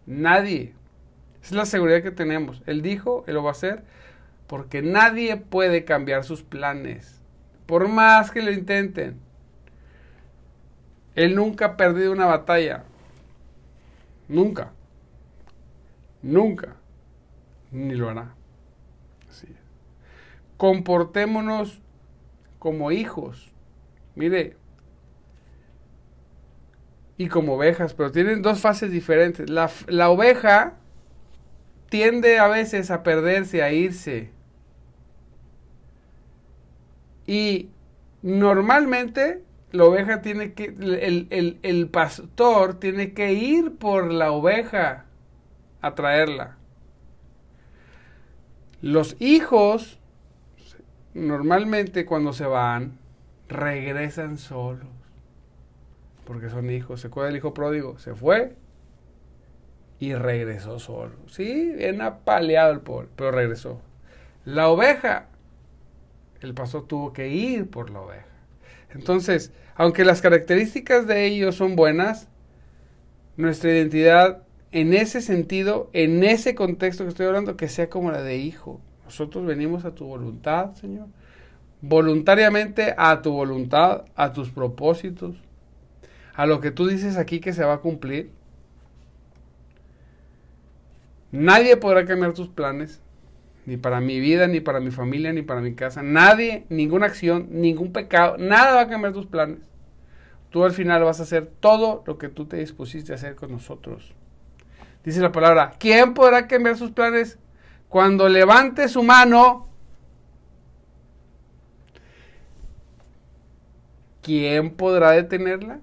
Nadie. 0.05 0.73
Esa 1.41 1.49
es 1.49 1.51
la 1.53 1.65
seguridad 1.65 2.03
que 2.03 2.11
tenemos. 2.11 2.61
Él 2.65 2.81
dijo, 2.81 3.23
Él 3.27 3.35
lo 3.35 3.43
va 3.43 3.49
a 3.49 3.53
hacer, 3.53 3.83
porque 4.47 4.81
nadie 4.81 5.37
puede 5.37 5.85
cambiar 5.85 6.23
sus 6.23 6.43
planes. 6.43 7.21
Por 7.65 7.87
más 7.87 8.31
que 8.31 8.41
lo 8.41 8.51
intenten. 8.51 9.24
Él 11.15 11.35
nunca 11.35 11.65
ha 11.65 11.77
perdido 11.77 12.11
una 12.11 12.25
batalla. 12.25 12.83
Nunca. 14.27 14.71
Nunca. 16.21 16.75
Ni 17.71 17.95
lo 17.95 18.09
hará. 18.09 18.35
Comportémonos 20.57 21.81
como 22.59 22.91
hijos. 22.91 23.51
Mire. 24.15 24.57
Y 27.17 27.29
como 27.29 27.53
ovejas, 27.53 27.93
pero 27.93 28.11
tienen 28.11 28.41
dos 28.41 28.59
fases 28.59 28.91
diferentes. 28.91 29.49
La, 29.49 29.69
la 29.87 30.09
oveja 30.09 30.73
tiende 31.89 32.39
a 32.39 32.47
veces 32.47 32.91
a 32.91 33.03
perderse, 33.03 33.63
a 33.63 33.71
irse. 33.71 34.31
Y 37.25 37.69
normalmente 38.21 39.43
la 39.75 39.83
oveja 39.83 40.21
tiene 40.21 40.53
que, 40.53 40.65
el, 40.65 41.27
el, 41.29 41.59
el, 41.61 41.87
pastor 41.89 42.75
tiene 42.79 43.13
que 43.13 43.33
ir 43.33 43.75
por 43.75 44.11
la 44.11 44.31
oveja 44.31 45.05
a 45.81 45.95
traerla. 45.95 46.57
Los 48.81 49.15
hijos, 49.19 49.99
normalmente 51.13 52.05
cuando 52.05 52.33
se 52.33 52.45
van, 52.45 52.97
regresan 53.47 54.37
solos. 54.37 54.87
Porque 56.25 56.49
son 56.49 56.69
hijos. 56.69 57.01
¿Se 57.01 57.07
acuerda 57.07 57.29
el 57.29 57.37
hijo 57.37 57.53
pródigo? 57.53 57.99
Se 57.99 58.15
fue 58.15 58.55
y 59.99 60.13
regresó 60.13 60.79
solo. 60.79 61.15
Sí, 61.27 61.73
bien 61.75 62.01
apaleado 62.01 62.71
el 62.71 62.79
pobre, 62.79 63.07
pero 63.15 63.31
regresó. 63.31 63.81
La 64.43 64.69
oveja, 64.69 65.27
el 66.41 66.53
pastor 66.53 66.87
tuvo 66.87 67.13
que 67.13 67.29
ir 67.29 67.69
por 67.69 67.89
la 67.89 68.01
oveja. 68.01 68.34
Entonces, 68.93 69.51
aunque 69.75 70.05
las 70.05 70.21
características 70.21 71.07
de 71.07 71.25
ellos 71.25 71.55
son 71.55 71.75
buenas, 71.75 72.29
nuestra 73.37 73.71
identidad 73.71 74.43
en 74.71 74.93
ese 74.93 75.21
sentido, 75.21 75.89
en 75.93 76.23
ese 76.23 76.55
contexto 76.55 77.03
que 77.03 77.09
estoy 77.09 77.27
hablando, 77.27 77.57
que 77.57 77.69
sea 77.69 77.89
como 77.89 78.11
la 78.11 78.21
de 78.21 78.37
hijo. 78.37 78.81
Nosotros 79.05 79.45
venimos 79.45 79.85
a 79.85 79.95
tu 79.95 80.05
voluntad, 80.05 80.73
Señor. 80.75 81.07
Voluntariamente 81.81 82.93
a 82.97 83.21
tu 83.21 83.31
voluntad, 83.31 84.05
a 84.15 84.33
tus 84.33 84.49
propósitos, 84.49 85.35
a 86.33 86.45
lo 86.45 86.59
que 86.59 86.71
tú 86.71 86.87
dices 86.87 87.15
aquí 87.17 87.39
que 87.39 87.53
se 87.53 87.63
va 87.63 87.75
a 87.75 87.79
cumplir. 87.79 88.31
Nadie 91.31 91.77
podrá 91.77 92.05
cambiar 92.05 92.33
tus 92.33 92.49
planes, 92.49 93.01
ni 93.65 93.77
para 93.77 93.99
mi 93.99 94.19
vida, 94.19 94.47
ni 94.47 94.59
para 94.59 94.79
mi 94.79 94.91
familia, 94.91 95.33
ni 95.33 95.41
para 95.41 95.61
mi 95.61 95.73
casa. 95.73 96.03
Nadie, 96.03 96.65
ninguna 96.69 97.07
acción, 97.07 97.47
ningún 97.49 97.91
pecado, 97.91 98.37
nada 98.37 98.75
va 98.75 98.81
a 98.81 98.87
cambiar 98.87 99.13
tus 99.13 99.25
planes. 99.25 99.59
Tú 100.49 100.63
al 100.63 100.71
final 100.71 101.03
vas 101.03 101.19
a 101.19 101.23
hacer 101.23 101.51
todo 101.59 102.03
lo 102.05 102.17
que 102.17 102.29
tú 102.29 102.45
te 102.45 102.57
dispusiste 102.57 103.11
a 103.11 103.15
hacer 103.15 103.35
con 103.35 103.51
nosotros. 103.51 104.13
Dice 105.03 105.19
la 105.19 105.31
palabra, 105.31 105.73
¿quién 105.79 106.13
podrá 106.13 106.47
cambiar 106.47 106.77
sus 106.77 106.91
planes? 106.91 107.37
Cuando 107.89 108.29
levante 108.29 108.87
su 108.87 109.03
mano, 109.03 109.67
¿quién 114.21 114.71
podrá 114.71 115.11
detenerla? 115.11 115.79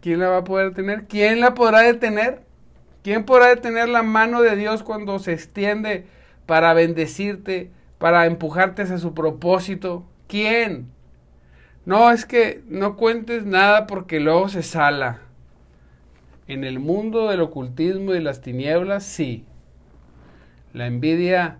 ¿Quién 0.00 0.20
la 0.20 0.28
va 0.28 0.38
a 0.38 0.44
poder 0.44 0.70
detener? 0.70 1.06
¿Quién 1.06 1.40
la 1.40 1.54
podrá 1.54 1.80
detener? 1.80 2.42
¿Quién 3.02 3.24
podrá 3.24 3.48
detener 3.48 3.88
la 3.88 4.02
mano 4.02 4.42
de 4.42 4.56
Dios 4.56 4.82
cuando 4.82 5.18
se 5.18 5.32
extiende 5.32 6.06
para 6.46 6.72
bendecirte, 6.74 7.70
para 7.98 8.26
empujarte 8.26 8.82
hacia 8.82 8.98
su 8.98 9.14
propósito? 9.14 10.04
¿Quién? 10.28 10.88
No, 11.84 12.10
es 12.10 12.24
que 12.26 12.62
no 12.68 12.96
cuentes 12.96 13.44
nada 13.44 13.86
porque 13.86 14.20
luego 14.20 14.48
se 14.48 14.62
sala. 14.62 15.20
En 16.48 16.64
el 16.64 16.78
mundo 16.78 17.28
del 17.28 17.40
ocultismo 17.40 18.14
y 18.14 18.20
las 18.20 18.40
tinieblas, 18.40 19.04
sí. 19.04 19.44
La 20.72 20.86
envidia 20.86 21.58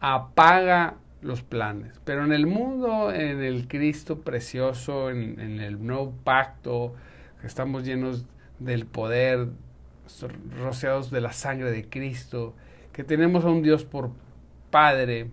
apaga 0.00 0.94
los 1.22 1.42
planes. 1.42 1.98
Pero 2.04 2.24
en 2.24 2.32
el 2.32 2.46
mundo, 2.46 3.12
en 3.12 3.42
el 3.42 3.66
Cristo 3.66 4.20
precioso, 4.20 5.10
en, 5.10 5.40
en 5.40 5.60
el 5.60 5.84
nuevo 5.84 6.12
pacto, 6.24 6.94
estamos 7.42 7.84
llenos 7.84 8.26
del 8.58 8.86
poder, 8.86 9.48
rociados 10.58 11.10
de 11.10 11.20
la 11.20 11.32
sangre 11.32 11.70
de 11.70 11.88
Cristo, 11.88 12.54
que 12.94 13.04
tenemos 13.04 13.44
a 13.44 13.50
un 13.50 13.62
Dios 13.62 13.84
por 13.84 14.12
Padre, 14.70 15.28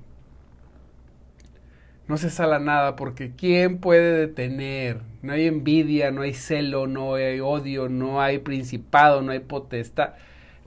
no 2.08 2.18
se 2.18 2.30
sala 2.30 2.60
nada 2.60 2.96
porque 2.96 3.32
¿quién 3.36 3.78
puede 3.78 4.28
detener? 4.28 5.02
No 5.22 5.34
hay 5.34 5.46
envidia, 5.46 6.12
no 6.12 6.24
hay 6.24 6.34
celo, 6.34 6.88
no 6.88 7.16
hay 7.16 7.40
odio, 7.40 7.88
no 7.88 8.20
hay 8.20 8.40
principado, 8.40 9.22
no 9.22 9.32
hay 9.32 9.40
potestad. 9.40 10.16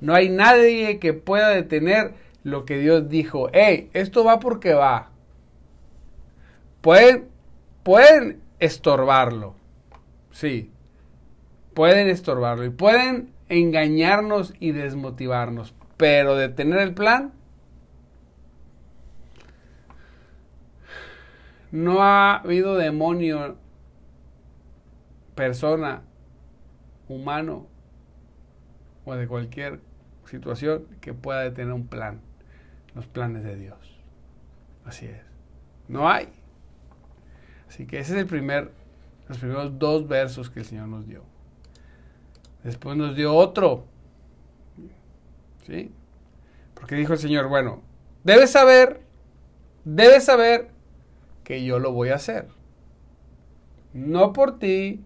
No 0.00 0.14
hay 0.14 0.30
nadie 0.30 0.98
que 1.00 1.12
pueda 1.12 1.48
detener 1.48 2.14
lo 2.44 2.64
que 2.64 2.78
Dios 2.78 3.08
dijo. 3.08 3.50
Hey, 3.52 3.90
esto 3.92 4.24
va 4.24 4.38
porque 4.38 4.72
va. 4.72 5.10
Pueden, 6.80 7.28
pueden 7.82 8.40
estorbarlo. 8.60 9.54
Sí. 10.30 10.70
Pueden 11.74 12.08
estorbarlo 12.08 12.64
y 12.64 12.70
pueden 12.70 13.32
engañarnos 13.48 14.54
y 14.60 14.70
desmotivarnos. 14.72 15.74
Pero 15.96 16.36
detener 16.36 16.80
el 16.80 16.94
plan, 16.94 17.32
No 21.74 22.04
ha 22.04 22.36
habido 22.36 22.76
demonio, 22.76 23.56
persona, 25.34 26.04
humano 27.08 27.66
o 29.04 29.16
de 29.16 29.26
cualquier 29.26 29.80
situación 30.24 30.86
que 31.00 31.12
pueda 31.14 31.40
detener 31.40 31.72
un 31.72 31.88
plan, 31.88 32.20
los 32.94 33.08
planes 33.08 33.42
de 33.42 33.56
Dios. 33.56 33.98
Así 34.84 35.06
es. 35.06 35.20
No 35.88 36.08
hay. 36.08 36.28
Así 37.68 37.88
que 37.88 37.98
ese 37.98 38.12
es 38.12 38.20
el 38.20 38.26
primer, 38.28 38.70
los 39.28 39.38
primeros 39.38 39.76
dos 39.76 40.06
versos 40.06 40.50
que 40.50 40.60
el 40.60 40.66
Señor 40.66 40.86
nos 40.86 41.08
dio. 41.08 41.24
Después 42.62 42.96
nos 42.96 43.16
dio 43.16 43.34
otro. 43.34 43.84
¿Sí? 45.66 45.90
Porque 46.74 46.96
dijo 46.96 47.12
el 47.12 47.18
Señor, 47.18 47.48
bueno, 47.48 47.82
debes 48.24 48.50
saber, 48.50 49.00
debes 49.84 50.24
saber 50.24 50.68
que 51.44 51.64
yo 51.64 51.78
lo 51.78 51.92
voy 51.92 52.10
a 52.10 52.16
hacer. 52.16 52.48
No 53.92 54.32
por 54.32 54.58
ti, 54.58 55.00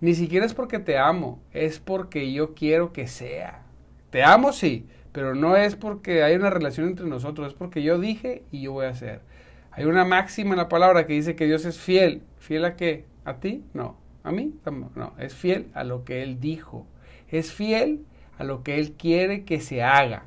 ni 0.00 0.14
siquiera 0.14 0.46
es 0.46 0.54
porque 0.54 0.78
te 0.78 0.98
amo, 0.98 1.40
es 1.52 1.78
porque 1.78 2.32
yo 2.32 2.54
quiero 2.54 2.92
que 2.92 3.06
sea. 3.06 3.62
Te 4.10 4.22
amo, 4.22 4.52
sí, 4.52 4.86
pero 5.12 5.34
no 5.34 5.56
es 5.56 5.76
porque 5.76 6.22
hay 6.22 6.34
una 6.34 6.50
relación 6.50 6.88
entre 6.88 7.06
nosotros, 7.06 7.48
es 7.48 7.54
porque 7.54 7.82
yo 7.82 7.98
dije 7.98 8.42
y 8.50 8.62
yo 8.62 8.72
voy 8.72 8.86
a 8.86 8.90
hacer. 8.90 9.20
Hay 9.70 9.84
una 9.84 10.04
máxima 10.04 10.52
en 10.52 10.58
la 10.58 10.68
palabra 10.68 11.06
que 11.06 11.12
dice 11.12 11.36
que 11.36 11.46
Dios 11.46 11.66
es 11.66 11.78
fiel. 11.78 12.22
¿Fiel 12.38 12.64
a 12.64 12.76
qué? 12.76 13.04
¿A 13.26 13.34
ti? 13.40 13.62
No. 13.74 13.98
¿A 14.24 14.32
mí? 14.32 14.54
No. 14.94 15.12
Es 15.18 15.34
fiel 15.34 15.68
a 15.74 15.84
lo 15.84 16.04
que 16.04 16.22
Él 16.22 16.40
dijo. 16.40 16.86
Es 17.28 17.52
fiel 17.52 18.06
a 18.38 18.44
lo 18.44 18.62
que 18.62 18.78
Él 18.78 18.92
quiere 18.92 19.44
que 19.44 19.60
se 19.60 19.82
haga. 19.82 20.26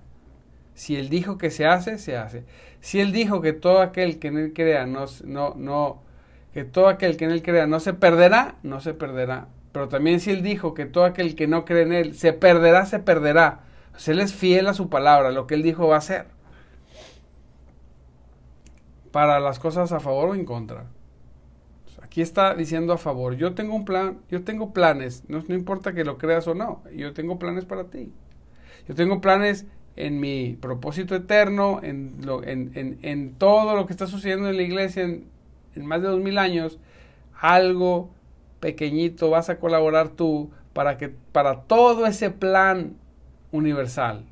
Si 0.74 0.96
Él 0.96 1.10
dijo 1.10 1.38
que 1.38 1.52
se 1.52 1.66
hace, 1.66 1.98
se 1.98 2.18
hace. 2.18 2.46
Si 2.82 3.00
él 3.00 3.12
dijo 3.12 3.42
que 3.42 3.54
todo 3.54 3.82
aquel 3.82 4.20
que 4.20 4.30
en 4.30 4.38
él 4.38 4.54
crea 4.54 4.86
no, 4.86 5.06
no, 5.26 5.54
no, 5.56 6.02
que 6.54 6.64
todo 6.64 6.88
aquel 6.88 7.18
que 7.18 7.26
en 7.26 7.32
él 7.32 7.44
crea 7.44 7.68
no 7.68 7.80
se 7.80 7.94
perderá, 7.94 8.56
no 8.64 8.80
se 8.80 8.94
perderá. 8.94 9.48
Pero 9.72 9.90
también 9.90 10.20
si 10.20 10.32
él 10.32 10.42
dijo 10.42 10.74
que 10.74 10.86
todo 10.86 11.06
aquel 11.06 11.36
que 11.36 11.48
no 11.48 11.66
cree 11.66 11.84
en 11.84 11.94
él 11.94 12.16
se 12.16 12.34
perderá, 12.34 12.86
se 12.86 13.00
perderá. 13.00 13.62
Pues 13.92 14.08
él 14.08 14.20
es 14.20 14.34
fiel 14.34 14.68
a 14.68 14.74
su 14.74 14.90
palabra, 14.90 15.32
lo 15.32 15.46
que 15.46 15.56
él 15.56 15.64
dijo 15.64 15.88
va 15.88 15.98
a 15.98 16.02
ser. 16.02 16.28
Para 19.12 19.40
las 19.40 19.60
cosas 19.60 19.92
a 19.92 20.00
favor 20.00 20.30
o 20.30 20.36
en 20.36 20.46
contra. 20.46 20.86
Está 22.22 22.56
diciendo 22.56 22.94
a 22.94 22.98
favor. 22.98 23.36
Yo 23.36 23.54
tengo 23.54 23.76
un 23.76 23.86
plan, 23.86 24.20
yo 24.30 24.44
tengo 24.44 24.74
planes, 24.74 25.24
no, 25.28 25.44
importa 25.50 25.94
que 25.94 26.04
lo 26.04 26.18
creas 26.18 26.48
o 26.48 26.56
no, 26.56 26.84
yo 26.96 27.14
tengo 27.14 27.40
planes 27.40 27.66
para 27.66 27.86
ti. 27.86 28.12
Yo 28.88 28.96
tengo 28.96 29.22
planes 29.22 29.66
en 29.96 30.20
mi 30.20 30.58
propósito 30.60 31.16
eterno, 31.16 31.80
en, 31.84 32.18
lo, 32.24 32.44
en, 32.44 33.00
en, 33.02 33.34
todo 33.36 33.76
lo 33.76 33.86
que 33.86 33.94
está 33.94 34.08
sucediendo 34.08 34.50
en 34.50 34.58
la 34.58 34.64
iglesia 34.64 35.04
en, 35.04 35.28
más 35.76 36.02
de 36.02 36.08
dos 36.08 36.20
mil 36.20 36.38
años, 36.38 36.80
algo 37.40 38.10
pequeñito 38.60 39.30
vas 39.30 39.50
a 39.50 39.60
colaborar 39.60 40.10
tú 40.10 40.52
para 40.74 40.98
que 40.98 41.10
para 41.10 41.62
todo 41.64 42.06
ese 42.06 42.32
plan 42.32 42.96
universal. 43.52 44.26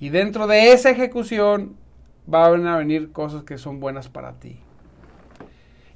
Y 0.00 0.08
dentro 0.08 0.46
de 0.46 0.72
esa 0.72 0.90
ejecución 0.90 1.76
van 2.26 2.66
a 2.66 2.76
venir 2.78 3.12
cosas 3.12 3.44
que 3.44 3.58
son 3.58 3.80
buenas 3.80 4.08
para 4.08 4.34
ti. 4.40 4.63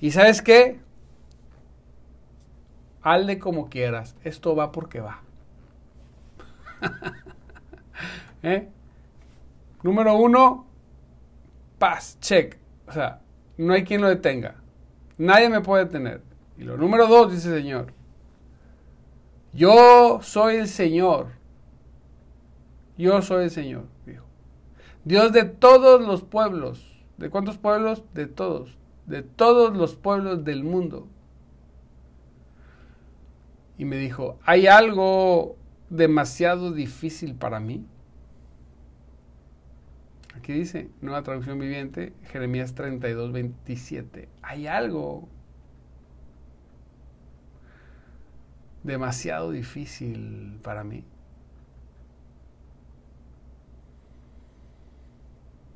¿Y 0.01 0.11
sabes 0.13 0.43
qué? 0.43 0.81
Alde 3.03 3.39
como 3.39 3.69
quieras, 3.69 4.17
esto 4.23 4.55
va 4.55 4.73
porque 4.73 5.01
va. 5.01 5.23
¿Eh? 8.43 8.69
Número 9.83 10.17
uno, 10.17 10.67
paz, 11.79 12.19
check. 12.21 12.57
O 12.87 12.93
sea, 12.93 13.21
no 13.57 13.73
hay 13.73 13.85
quien 13.85 14.01
lo 14.01 14.09
detenga. 14.09 14.57
Nadie 15.17 15.49
me 15.49 15.61
puede 15.61 15.85
detener. 15.85 16.23
Y 16.57 16.65
lo 16.65 16.77
número 16.77 17.07
dos, 17.07 17.33
dice 17.33 17.49
el 17.49 17.63
Señor. 17.63 17.93
Yo 19.53 20.21
soy 20.23 20.57
el 20.57 20.69
Señor. 20.69 21.29
Yo 22.97 23.23
soy 23.23 23.45
el 23.45 23.51
Señor, 23.51 23.85
dijo. 24.07 24.25
Dios 25.05 25.33
de 25.33 25.45
todos 25.45 26.01
los 26.01 26.23
pueblos. 26.23 26.85
¿De 27.17 27.31
cuántos 27.31 27.59
pueblos? 27.59 28.05
De 28.15 28.27
todos. 28.27 28.77
De 29.09 29.23
todos 29.23 29.77
los 29.77 29.97
pueblos 29.97 30.45
del 30.45 30.63
mundo. 30.63 31.09
Y 33.79 33.85
me 33.85 33.97
dijo, 33.97 34.39
¿hay 34.45 34.67
algo 34.67 35.57
demasiado 35.89 36.73
difícil 36.73 37.35
para 37.35 37.59
mí? 37.59 37.87
Aquí 40.37 40.53
dice, 40.53 40.91
nueva 41.01 41.23
traducción 41.23 41.59
viviente, 41.59 42.13
Jeremías 42.31 42.75
32, 42.75 43.33
27. 43.33 44.29
Hay 44.43 44.67
algo 44.67 45.29
demasiado 48.83 49.51
difícil 49.51 50.61
para 50.63 50.85
mí. 50.85 51.05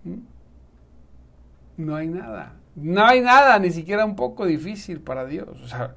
¿Mm? 0.04 0.18
No 1.76 1.96
hay 1.96 2.08
nada. 2.08 2.61
No 2.74 3.06
hay 3.06 3.20
nada, 3.20 3.58
ni 3.58 3.70
siquiera 3.70 4.04
un 4.04 4.16
poco 4.16 4.46
difícil 4.46 5.00
para 5.00 5.26
Dios. 5.26 5.60
O 5.62 5.68
sea, 5.68 5.94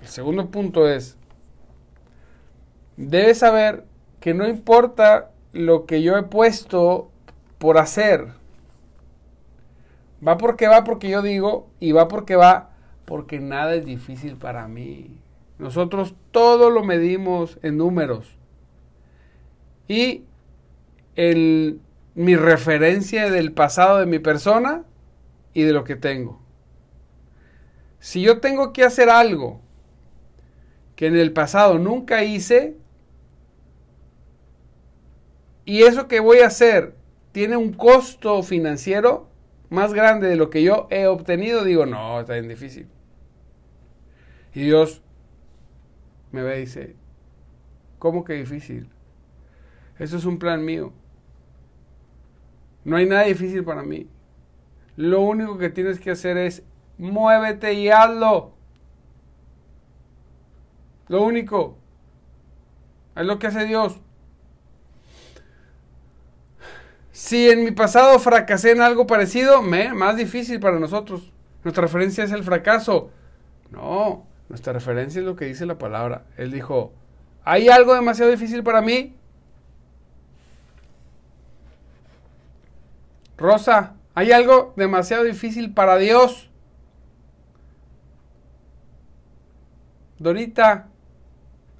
el 0.00 0.08
segundo 0.08 0.50
punto 0.50 0.88
es, 0.88 1.16
debes 2.96 3.38
saber 3.38 3.84
que 4.20 4.34
no 4.34 4.48
importa 4.48 5.30
lo 5.52 5.86
que 5.86 6.02
yo 6.02 6.16
he 6.16 6.22
puesto 6.22 7.10
por 7.58 7.78
hacer. 7.78 8.28
Va 10.26 10.38
porque 10.38 10.68
va 10.68 10.84
porque 10.84 11.08
yo 11.08 11.22
digo 11.22 11.68
y 11.80 11.92
va 11.92 12.08
porque 12.08 12.36
va 12.36 12.70
porque 13.04 13.40
nada 13.40 13.74
es 13.74 13.84
difícil 13.84 14.36
para 14.36 14.68
mí. 14.68 15.18
Nosotros 15.58 16.14
todo 16.30 16.70
lo 16.70 16.84
medimos 16.84 17.58
en 17.62 17.76
números. 17.76 18.36
Y 19.88 20.24
el, 21.16 21.80
mi 22.14 22.36
referencia 22.36 23.30
del 23.30 23.52
pasado 23.52 23.98
de 23.98 24.06
mi 24.06 24.18
persona 24.18 24.84
y 25.54 25.62
de 25.62 25.72
lo 25.72 25.84
que 25.84 25.96
tengo. 25.96 26.40
Si 27.98 28.22
yo 28.22 28.40
tengo 28.40 28.72
que 28.72 28.84
hacer 28.84 29.10
algo 29.10 29.60
que 30.96 31.06
en 31.06 31.16
el 31.16 31.32
pasado 31.32 31.78
nunca 31.78 32.24
hice, 32.24 32.76
y 35.64 35.82
eso 35.82 36.08
que 36.08 36.20
voy 36.20 36.38
a 36.38 36.48
hacer 36.48 36.96
tiene 37.32 37.56
un 37.56 37.72
costo 37.72 38.42
financiero 38.42 39.28
más 39.70 39.94
grande 39.94 40.28
de 40.28 40.36
lo 40.36 40.50
que 40.50 40.62
yo 40.62 40.86
he 40.90 41.06
obtenido, 41.06 41.64
digo, 41.64 41.86
no, 41.86 42.20
está 42.20 42.34
bien 42.34 42.48
difícil. 42.48 42.88
Y 44.54 44.64
Dios 44.64 45.02
me 46.30 46.42
ve 46.42 46.58
y 46.58 46.60
dice, 46.62 46.96
¿cómo 47.98 48.24
que 48.24 48.34
difícil? 48.34 48.90
Eso 49.98 50.16
es 50.16 50.24
un 50.24 50.38
plan 50.38 50.64
mío. 50.64 50.92
No 52.84 52.96
hay 52.96 53.06
nada 53.06 53.22
difícil 53.22 53.64
para 53.64 53.82
mí. 53.82 54.08
Lo 54.96 55.20
único 55.22 55.58
que 55.58 55.70
tienes 55.70 55.98
que 55.98 56.10
hacer 56.10 56.36
es 56.36 56.62
muévete 56.98 57.72
y 57.74 57.88
hazlo. 57.88 58.52
Lo 61.08 61.22
único. 61.22 61.78
Es 63.16 63.26
lo 63.26 63.38
que 63.38 63.46
hace 63.46 63.64
Dios. 63.66 64.00
Si 67.12 67.50
en 67.50 67.64
mi 67.64 67.70
pasado 67.70 68.18
fracasé 68.18 68.72
en 68.72 68.80
algo 68.80 69.06
parecido, 69.06 69.62
me, 69.62 69.92
más 69.92 70.16
difícil 70.16 70.60
para 70.60 70.78
nosotros. 70.78 71.30
Nuestra 71.62 71.82
referencia 71.82 72.24
es 72.24 72.32
el 72.32 72.42
fracaso. 72.42 73.10
No, 73.70 74.26
nuestra 74.48 74.72
referencia 74.72 75.20
es 75.20 75.24
lo 75.24 75.36
que 75.36 75.44
dice 75.44 75.66
la 75.66 75.78
palabra. 75.78 76.24
Él 76.36 76.50
dijo, 76.50 76.92
¿hay 77.44 77.68
algo 77.68 77.94
demasiado 77.94 78.30
difícil 78.30 78.62
para 78.62 78.80
mí? 78.80 79.14
Rosa, 83.36 83.94
¿hay 84.14 84.32
algo 84.32 84.72
demasiado 84.76 85.24
difícil 85.24 85.72
para 85.72 85.96
Dios? 85.96 86.50
Dorita, 90.18 90.88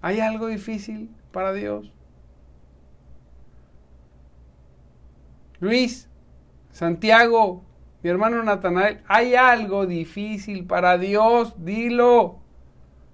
¿hay 0.00 0.20
algo 0.20 0.48
difícil 0.48 1.10
para 1.30 1.52
Dios? 1.52 1.92
Luis, 5.60 6.08
Santiago, 6.72 7.62
mi 8.02 8.10
hermano 8.10 8.42
Natanael, 8.42 9.00
¿hay 9.06 9.36
algo 9.36 9.86
difícil 9.86 10.66
para 10.66 10.98
Dios? 10.98 11.54
Dilo. 11.64 12.40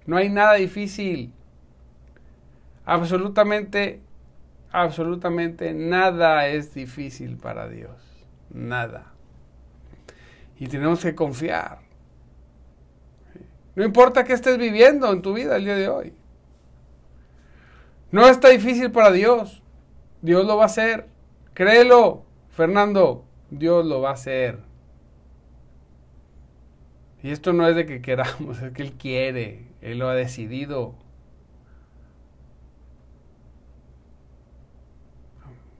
No 0.07 0.17
hay 0.17 0.29
nada 0.29 0.53
difícil. 0.55 1.31
Absolutamente, 2.85 4.01
absolutamente 4.71 5.73
nada 5.73 6.47
es 6.47 6.73
difícil 6.73 7.37
para 7.37 7.69
Dios 7.69 8.08
nada. 8.51 9.13
Y 10.57 10.67
tenemos 10.67 11.01
que 11.01 11.15
confiar. 11.15 11.79
No 13.75 13.85
importa 13.85 14.23
qué 14.23 14.33
estés 14.33 14.57
viviendo 14.57 15.11
en 15.11 15.21
tu 15.21 15.33
vida 15.33 15.55
el 15.55 15.63
día 15.63 15.75
de 15.75 15.87
hoy. 15.87 16.13
No 18.11 18.27
está 18.27 18.49
difícil 18.49 18.91
para 18.91 19.11
Dios. 19.11 19.63
Dios 20.21 20.45
lo 20.45 20.57
va 20.57 20.63
a 20.63 20.65
hacer. 20.65 21.07
Créelo, 21.53 22.25
Fernando. 22.49 23.25
Dios 23.49 23.85
lo 23.85 24.01
va 24.01 24.09
a 24.09 24.13
hacer. 24.13 24.59
Y 27.21 27.31
esto 27.31 27.53
no 27.53 27.67
es 27.67 27.75
de 27.75 27.85
que 27.85 28.01
queramos, 28.01 28.61
es 28.61 28.71
que 28.73 28.81
Él 28.81 28.93
quiere. 28.93 29.67
Él 29.81 29.99
lo 29.99 30.09
ha 30.09 30.15
decidido. 30.15 30.95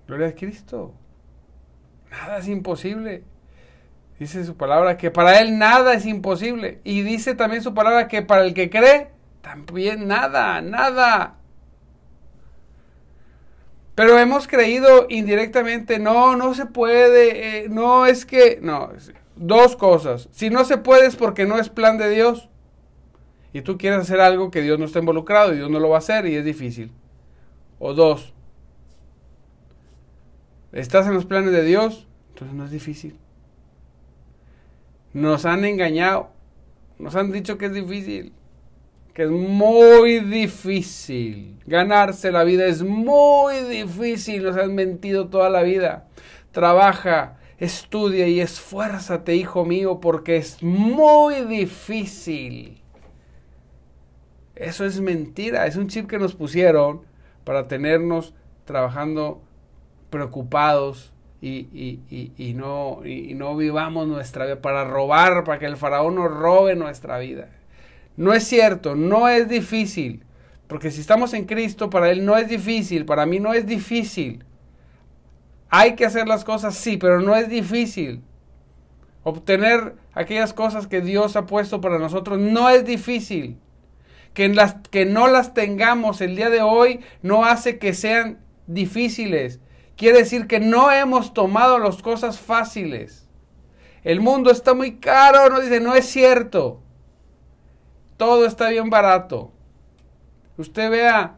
Gloria 0.08 0.28
a 0.28 0.36
Cristo. 0.36 0.94
Nada 2.12 2.40
es 2.40 2.48
imposible. 2.48 3.24
Dice 4.20 4.44
su 4.44 4.58
palabra 4.58 4.98
que 4.98 5.12
para 5.12 5.40
él 5.40 5.58
nada 5.58 5.94
es 5.94 6.06
imposible. 6.06 6.82
Y 6.84 7.02
dice 7.04 7.36
también 7.36 7.64
su 7.64 7.74
palabra 7.74 8.08
que 8.08 8.22
para 8.22 8.44
el 8.44 8.54
que 8.54 8.70
cree, 8.70 9.10
también 9.42 10.08
nada, 10.08 10.62
nada. 10.62 11.36
Pero 13.96 14.18
hemos 14.18 14.48
creído 14.48 15.08
indirectamente, 15.10 16.00
no, 16.00 16.36
no 16.36 16.54
se 16.54 16.66
puede, 16.66 17.66
eh, 17.66 17.70
no 17.70 18.06
es 18.06 18.26
que, 18.26 18.60
no, 18.62 18.92
dos 19.36 19.76
cosas. 19.76 20.30
Si 20.32 20.50
no 20.50 20.66
se 20.66 20.78
puede 20.78 21.08
es 21.08 21.16
porque 21.16 21.46
no 21.46 21.58
es 21.58 21.70
plan 21.70 21.98
de 21.98 22.10
Dios. 22.10 22.50
Y 23.52 23.62
tú 23.62 23.78
quieres 23.78 24.00
hacer 24.00 24.22
algo 24.22 24.52
que 24.52 24.62
Dios 24.62 24.80
no 24.80 24.86
está 24.86 25.00
involucrado 25.00 25.54
y 25.54 25.58
Dios 25.58 25.70
no 25.70 25.80
lo 25.80 25.90
va 25.90 25.96
a 25.96 26.00
hacer 26.00 26.26
y 26.28 26.36
es 26.36 26.46
difícil. 26.46 26.92
O 27.80 27.94
dos, 27.94 28.34
estás 30.72 31.08
en 31.08 31.14
los 31.14 31.26
planes 31.26 31.52
de 31.52 31.64
Dios, 31.64 32.08
entonces 32.30 32.56
no 32.56 32.66
es 32.66 32.72
difícil. 32.72 33.18
Nos 35.14 35.46
han 35.46 35.66
engañado, 35.66 36.30
nos 37.00 37.16
han 37.16 37.32
dicho 37.32 37.58
que 37.58 37.68
es 37.68 37.74
difícil, 37.74 38.34
que 39.14 39.24
es 39.24 39.32
muy 39.32 40.20
difícil. 40.20 41.60
Ganarse 41.66 42.32
la 42.32 42.44
vida 42.44 42.66
es 42.66 42.84
muy 42.84 43.56
difícil, 43.64 44.44
nos 44.44 44.58
han 44.58 44.76
mentido 44.76 45.30
toda 45.30 45.50
la 45.50 45.64
vida. 45.64 46.08
Trabaja, 46.52 47.38
estudia 47.58 48.28
y 48.28 48.40
esfuérzate, 48.40 49.36
hijo 49.36 49.66
mío, 49.66 50.00
porque 50.00 50.38
es 50.38 50.62
muy 50.62 51.44
difícil. 51.46 52.82
Eso 54.56 54.86
es 54.86 55.00
mentira, 55.00 55.68
es 55.68 55.76
un 55.76 55.88
chip 55.88 56.08
que 56.08 56.20
nos 56.20 56.36
pusieron 56.36 57.02
para 57.46 57.68
tenernos 57.68 58.34
trabajando 58.66 59.42
preocupados 60.10 61.14
y, 61.42 62.02
y, 62.38 62.54
no, 62.54 63.06
y 63.06 63.34
no 63.34 63.56
vivamos 63.56 64.08
nuestra 64.08 64.46
vida 64.46 64.62
para 64.62 64.84
robar, 64.84 65.44
para 65.44 65.60
que 65.60 65.66
el 65.66 65.78
faraón 65.78 66.16
nos 66.16 66.32
robe 66.32 66.76
nuestra 66.76 67.18
vida. 67.18 67.50
No 68.18 68.34
es 68.34 68.44
cierto, 68.44 68.96
no 68.96 69.30
es 69.30 69.48
difícil, 69.48 70.24
porque 70.68 70.92
si 70.92 71.00
estamos 71.00 71.34
en 71.34 71.46
Cristo, 71.46 71.90
para 71.90 72.10
Él 72.10 72.26
no 72.26 72.36
es 72.38 72.50
difícil, 72.50 73.06
para 73.06 73.26
mí 73.26 73.40
no 73.40 73.54
es 73.54 73.66
difícil. 73.66 74.44
Hay 75.70 75.96
que 75.96 76.06
hacer 76.06 76.28
las 76.28 76.44
cosas, 76.44 76.76
sí, 76.76 76.98
pero 76.98 77.22
no 77.22 77.36
es 77.36 77.48
difícil. 77.48 78.22
Obtener 79.24 79.96
aquellas 80.14 80.54
cosas 80.54 80.88
que 80.88 81.02
Dios 81.02 81.36
ha 81.36 81.46
puesto 81.46 81.80
para 81.80 82.00
nosotros 82.00 82.40
no 82.40 82.70
es 82.70 82.86
difícil. 82.86 83.58
Que, 84.34 84.50
las, 84.50 84.76
que 84.92 85.06
no 85.06 85.28
las 85.28 85.54
tengamos 85.54 86.22
el 86.22 86.36
día 86.36 86.50
de 86.50 86.62
hoy 86.62 87.00
no 87.22 87.46
hace 87.46 87.80
que 87.80 87.94
sean 87.94 88.40
difíciles. 88.68 89.60
Quiere 90.00 90.20
decir 90.20 90.48
que 90.48 90.62
no 90.62 90.94
hemos 90.94 91.34
tomado 91.34 91.78
las 91.78 92.02
cosas 92.02 92.40
fáciles. 92.40 93.28
El 94.02 94.22
mundo 94.22 94.50
está 94.50 94.74
muy 94.74 94.96
caro, 94.96 95.50
no 95.50 95.60
dice, 95.60 95.82
no 95.82 95.94
es 95.94 96.06
cierto. 96.06 96.82
Todo 98.16 98.46
está 98.46 98.70
bien 98.70 98.90
barato. 98.90 99.52
Usted 100.56 100.90
vea 100.90 101.36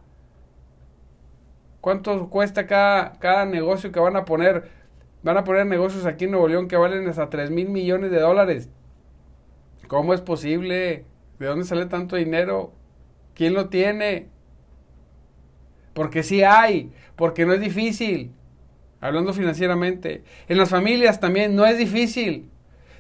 cuánto 1.82 2.30
cuesta 2.30 2.68
cada, 2.68 3.14
cada 3.14 3.46
negocio 3.46 3.92
que 3.92 4.00
van 4.00 4.16
a 4.16 4.26
poner. 4.26 4.70
Van 5.24 5.38
a 5.38 5.44
poner 5.44 5.66
negocios 5.66 6.06
aquí 6.06 6.26
en 6.26 6.32
Nuevo 6.32 6.48
León 6.48 6.68
que 6.68 6.78
valen 6.78 7.10
hasta 7.10 7.32
3 7.32 7.50
mil 7.50 7.68
millones 7.68 8.12
de 8.12 8.20
dólares. 8.20 8.70
¿Cómo 9.88 10.14
es 10.14 10.22
posible? 10.22 11.08
¿De 11.40 11.48
dónde 11.48 11.66
sale 11.66 11.88
tanto 11.88 12.16
dinero? 12.16 12.74
¿Quién 13.34 13.56
lo 13.56 13.70
tiene? 13.70 14.30
Porque 15.96 16.22
sí 16.22 16.44
hay, 16.44 16.94
porque 17.16 17.48
no 17.48 17.54
es 17.54 17.60
difícil 17.60 18.36
hablando 19.02 19.34
financieramente. 19.34 20.24
En 20.48 20.58
las 20.58 20.70
familias 20.70 21.20
también 21.20 21.56
no 21.56 21.66
es 21.66 21.78
difícil. 21.78 22.50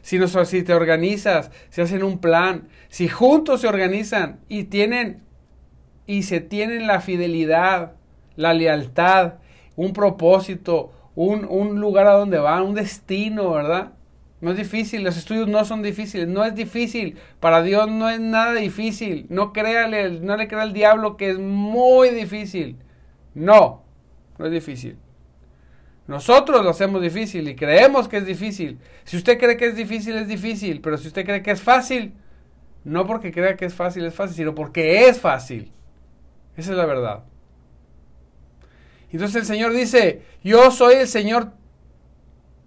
Si, 0.01 0.19
si 0.27 0.63
te 0.63 0.73
organizas, 0.73 1.51
si 1.69 1.81
hacen 1.81 2.03
un 2.03 2.17
plan, 2.17 2.67
si 2.89 3.07
juntos 3.07 3.61
se 3.61 3.67
organizan 3.67 4.39
y 4.49 4.63
tienen 4.65 5.23
y 6.07 6.23
se 6.23 6.41
tienen 6.41 6.87
la 6.87 6.99
fidelidad, 6.99 7.93
la 8.35 8.53
lealtad, 8.53 9.35
un 9.75 9.93
propósito, 9.93 10.91
un, 11.15 11.45
un 11.47 11.79
lugar 11.79 12.07
a 12.07 12.13
donde 12.13 12.39
van, 12.39 12.63
un 12.63 12.73
destino, 12.73 13.51
¿verdad? 13.51 13.93
No 14.41 14.49
es 14.51 14.57
difícil, 14.57 15.03
los 15.03 15.17
estudios 15.17 15.47
no 15.47 15.63
son 15.65 15.83
difíciles, 15.83 16.27
no 16.27 16.43
es 16.43 16.55
difícil, 16.55 17.17
para 17.39 17.61
Dios 17.61 17.87
no 17.89 18.09
es 18.09 18.19
nada 18.19 18.55
difícil, 18.55 19.27
no 19.29 19.53
créale, 19.53 20.19
no 20.19 20.35
le 20.35 20.47
crea 20.47 20.63
al 20.63 20.73
diablo 20.73 21.15
que 21.15 21.29
es 21.29 21.37
muy 21.37 22.09
difícil, 22.09 22.77
no, 23.35 23.83
no 24.39 24.47
es 24.47 24.51
difícil. 24.51 24.97
Nosotros 26.07 26.63
lo 26.63 26.71
hacemos 26.71 27.01
difícil 27.01 27.47
y 27.47 27.55
creemos 27.55 28.07
que 28.07 28.17
es 28.17 28.25
difícil. 28.25 28.79
Si 29.03 29.17
usted 29.17 29.37
cree 29.37 29.55
que 29.57 29.67
es 29.67 29.75
difícil, 29.75 30.15
es 30.15 30.27
difícil. 30.27 30.81
Pero 30.81 30.97
si 30.97 31.07
usted 31.07 31.25
cree 31.25 31.41
que 31.41 31.51
es 31.51 31.61
fácil, 31.61 32.13
no 32.83 33.05
porque 33.05 33.31
crea 33.31 33.55
que 33.55 33.65
es 33.65 33.73
fácil, 33.73 34.05
es 34.05 34.13
fácil, 34.13 34.35
sino 34.35 34.55
porque 34.55 35.07
es 35.07 35.19
fácil. 35.19 35.71
Esa 36.57 36.71
es 36.71 36.77
la 36.77 36.85
verdad. 36.85 37.23
Entonces 39.11 39.35
el 39.35 39.45
Señor 39.45 39.73
dice, 39.73 40.23
yo 40.43 40.71
soy 40.71 40.95
el 40.95 41.07
Señor, 41.07 41.51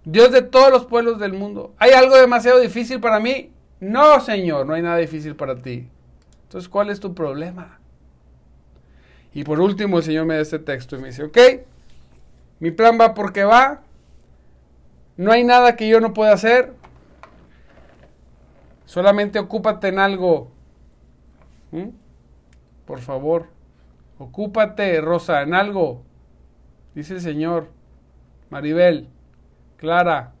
Dios 0.05 0.31
de 0.31 0.41
todos 0.41 0.71
los 0.71 0.85
pueblos 0.85 1.19
del 1.19 1.33
mundo. 1.33 1.73
¿Hay 1.77 1.91
algo 1.91 2.15
demasiado 2.15 2.59
difícil 2.59 2.99
para 2.99 3.19
mí? 3.19 3.51
No, 3.79 4.19
Señor, 4.21 4.65
no 4.65 4.73
hay 4.73 4.81
nada 4.81 4.97
difícil 4.97 5.35
para 5.35 5.55
ti. 5.55 5.87
Entonces, 6.43 6.69
¿cuál 6.69 6.89
es 6.89 6.99
tu 6.99 7.13
problema? 7.13 7.79
Y 9.33 9.43
por 9.43 9.59
último, 9.59 9.97
el 9.97 10.03
Señor 10.03 10.25
me 10.25 10.35
da 10.35 10.41
este 10.41 10.59
texto 10.59 10.95
y 10.95 10.99
me 10.99 11.07
dice, 11.07 11.23
ok, 11.23 11.37
mi 12.59 12.71
plan 12.71 12.97
va 12.99 13.13
porque 13.13 13.43
va, 13.43 13.81
no 15.17 15.31
hay 15.31 15.43
nada 15.43 15.75
que 15.75 15.87
yo 15.87 15.99
no 15.99 16.13
pueda 16.13 16.33
hacer, 16.33 16.73
solamente 18.85 19.39
ocúpate 19.39 19.87
en 19.87 19.99
algo. 19.99 20.51
¿Mm? 21.71 21.89
Por 22.85 22.99
favor, 22.99 23.47
ocúpate, 24.17 25.01
Rosa, 25.01 25.41
en 25.41 25.53
algo. 25.53 26.03
Dice 26.93 27.15
el 27.15 27.21
Señor, 27.21 27.69
Maribel, 28.49 29.09
Clara, 29.77 30.31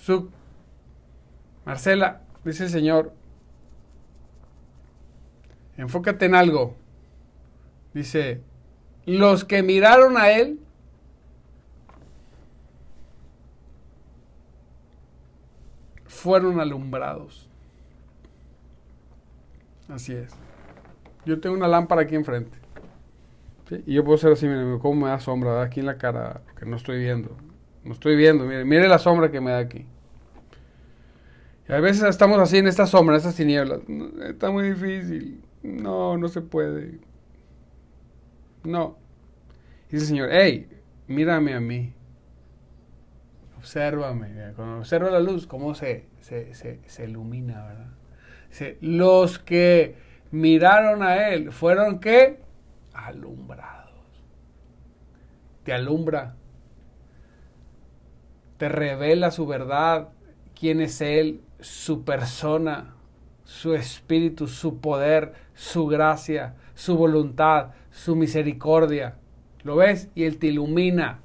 Suc, 0.00 0.30
Marcela, 1.64 2.20
dice 2.44 2.64
el 2.64 2.70
Señor, 2.70 3.12
enfócate 5.76 6.26
en 6.26 6.34
algo. 6.34 6.74
Dice, 7.92 8.42
los 9.06 9.44
que 9.44 9.62
miraron 9.62 10.16
a 10.16 10.30
Él 10.30 10.60
fueron 16.06 16.60
alumbrados. 16.60 17.48
Así 19.88 20.14
es. 20.14 20.32
Yo 21.26 21.40
tengo 21.40 21.54
una 21.54 21.68
lámpara 21.68 22.02
aquí 22.02 22.14
enfrente. 22.14 22.56
Y 23.86 23.94
yo 23.94 24.04
puedo 24.04 24.18
ser 24.18 24.32
así, 24.32 24.46
mire, 24.46 24.78
cómo 24.78 25.04
me 25.04 25.08
da 25.08 25.20
sombra, 25.20 25.62
aquí 25.62 25.80
en 25.80 25.86
la 25.86 25.96
cara, 25.96 26.42
que 26.58 26.66
no 26.66 26.76
estoy 26.76 26.98
viendo. 26.98 27.36
No 27.82 27.92
estoy 27.92 28.16
viendo, 28.16 28.44
mire, 28.44 28.64
mire 28.64 28.88
la 28.88 28.98
sombra 28.98 29.30
que 29.30 29.40
me 29.40 29.50
da 29.50 29.58
aquí. 29.58 29.86
Y 31.68 31.72
a 31.72 31.80
veces 31.80 32.04
estamos 32.04 32.38
así 32.38 32.58
en 32.58 32.66
esta 32.66 32.86
sombra, 32.86 33.14
en 33.14 33.18
estas 33.18 33.36
tinieblas. 33.36 33.80
Está 34.22 34.50
muy 34.50 34.70
difícil. 34.70 35.42
No, 35.62 36.16
no 36.18 36.28
se 36.28 36.42
puede. 36.42 37.00
No. 38.64 38.98
Dice 39.90 40.04
el 40.04 40.08
Señor, 40.08 40.28
hey, 40.32 40.68
mírame 41.06 41.54
a 41.54 41.60
mí. 41.60 41.92
Obsérvame. 43.58 44.52
Cuando 44.56 44.78
observa 44.78 45.10
la 45.10 45.20
luz, 45.20 45.46
cómo 45.46 45.74
se, 45.74 46.06
se, 46.20 46.54
se, 46.54 46.80
se 46.86 47.04
ilumina, 47.04 47.66
¿verdad? 47.66 47.90
Dice, 48.48 48.78
los 48.80 49.38
que 49.38 49.96
miraron 50.30 51.02
a 51.02 51.28
Él 51.28 51.52
fueron 51.52 52.00
que 52.00 52.40
alumbrados. 52.92 53.90
Te 55.64 55.72
alumbra. 55.72 56.36
Te 58.58 58.68
revela 58.68 59.30
su 59.30 59.46
verdad, 59.46 60.08
quién 60.58 60.80
es 60.80 61.00
Él, 61.00 61.40
su 61.60 62.04
persona, 62.04 62.94
su 63.44 63.74
espíritu, 63.74 64.46
su 64.46 64.80
poder, 64.80 65.34
su 65.54 65.86
gracia, 65.86 66.56
su 66.74 66.96
voluntad, 66.96 67.70
su 67.90 68.16
misericordia. 68.16 69.16
¿Lo 69.62 69.76
ves? 69.76 70.08
Y 70.14 70.24
Él 70.24 70.38
te 70.38 70.48
ilumina. 70.48 71.20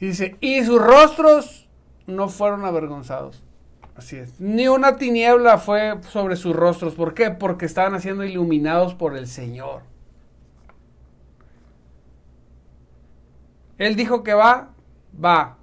Y 0.00 0.06
dice, 0.06 0.36
y 0.40 0.62
sus 0.64 0.80
rostros 0.80 1.68
no 2.06 2.28
fueron 2.28 2.64
avergonzados. 2.64 3.42
Así 3.96 4.16
es. 4.16 4.38
Ni 4.40 4.68
una 4.68 4.96
tiniebla 4.96 5.58
fue 5.58 5.98
sobre 6.02 6.36
sus 6.36 6.54
rostros. 6.54 6.94
¿Por 6.94 7.14
qué? 7.14 7.32
Porque 7.32 7.66
estaban 7.66 8.00
siendo 8.00 8.24
iluminados 8.24 8.94
por 8.94 9.16
el 9.16 9.26
Señor. 9.26 9.82
Él 13.76 13.96
dijo 13.96 14.22
que 14.22 14.34
va, 14.34 14.70
va. 15.24 15.56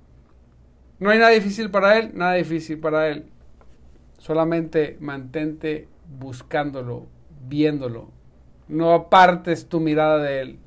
No 0.99 1.09
hay 1.09 1.19
nada 1.19 1.31
difícil 1.31 1.69
para 1.71 1.97
Él, 1.97 2.11
nada 2.13 2.33
difícil 2.33 2.77
para 2.79 3.07
Él. 3.07 3.29
Solamente 4.25 4.97
mantente 5.01 5.87
buscándolo, 6.17 7.05
viéndolo. 7.47 8.09
No 8.67 8.91
apartes 8.95 9.69
tu 9.69 9.79
mirada 9.79 10.17
de 10.17 10.41
Él. 10.41 10.59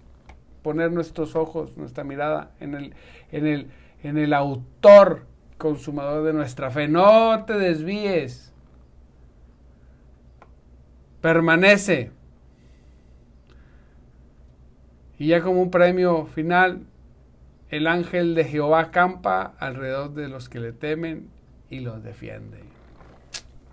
Poner 0.62 0.92
nuestros 0.92 1.34
ojos, 1.34 1.76
nuestra 1.76 2.04
mirada 2.04 2.52
en 2.60 2.74
el, 2.76 2.94
en 3.32 3.48
el, 3.48 3.66
en 4.04 4.16
el 4.16 4.32
autor 4.32 5.26
consumador 5.56 6.24
de 6.24 6.34
nuestra 6.34 6.70
fe. 6.70 6.86
No 6.86 7.46
te 7.46 7.54
desvíes. 7.54 8.52
Permanece. 11.20 12.12
Y 15.18 15.26
ya 15.26 15.42
como 15.42 15.62
un 15.62 15.72
premio 15.72 16.26
final, 16.26 16.86
el 17.70 17.88
ángel 17.88 18.36
de 18.36 18.44
Jehová 18.44 18.92
campa 18.92 19.56
alrededor 19.58 20.14
de 20.14 20.28
los 20.28 20.48
que 20.48 20.60
le 20.60 20.72
temen 20.72 21.28
y 21.70 21.80
los 21.80 22.04
defiende. 22.04 22.67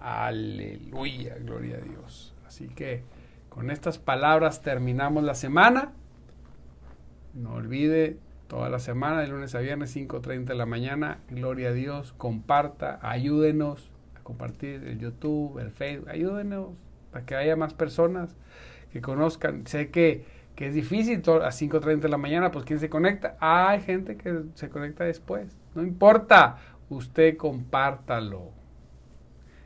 Aleluya, 0.05 1.35
gloria 1.39 1.77
a 1.77 1.79
Dios. 1.79 2.35
Así 2.45 2.67
que 2.67 3.01
con 3.49 3.71
estas 3.71 3.97
palabras 3.97 4.61
terminamos 4.61 5.23
la 5.23 5.33
semana. 5.33 5.93
No 7.33 7.53
olvide 7.53 8.19
toda 8.47 8.69
la 8.69 8.77
semana, 8.77 9.21
de 9.21 9.29
lunes 9.29 9.55
a 9.55 9.59
viernes, 9.61 9.95
5.30 9.95 10.45
de 10.45 10.53
la 10.53 10.67
mañana. 10.67 11.21
Gloria 11.31 11.69
a 11.69 11.71
Dios, 11.71 12.13
comparta, 12.19 12.99
ayúdenos 13.01 13.89
a 14.15 14.21
compartir 14.21 14.83
el 14.83 14.99
YouTube, 14.99 15.57
el 15.57 15.71
Facebook, 15.71 16.09
ayúdenos 16.09 16.69
para 17.11 17.25
que 17.25 17.35
haya 17.35 17.55
más 17.55 17.73
personas 17.73 18.35
que 18.93 19.01
conozcan. 19.01 19.65
Sé 19.65 19.89
que, 19.89 20.23
que 20.55 20.67
es 20.67 20.75
difícil 20.75 21.17
a 21.17 21.49
5.30 21.49 22.01
de 22.01 22.09
la 22.09 22.17
mañana, 22.17 22.51
pues 22.51 22.63
¿quién 22.63 22.77
se 22.77 22.91
conecta? 22.91 23.37
hay 23.39 23.81
gente 23.81 24.17
que 24.17 24.43
se 24.53 24.69
conecta 24.69 25.03
después. 25.03 25.57
No 25.73 25.81
importa, 25.81 26.57
usted 26.89 27.37
compártalo. 27.37 28.54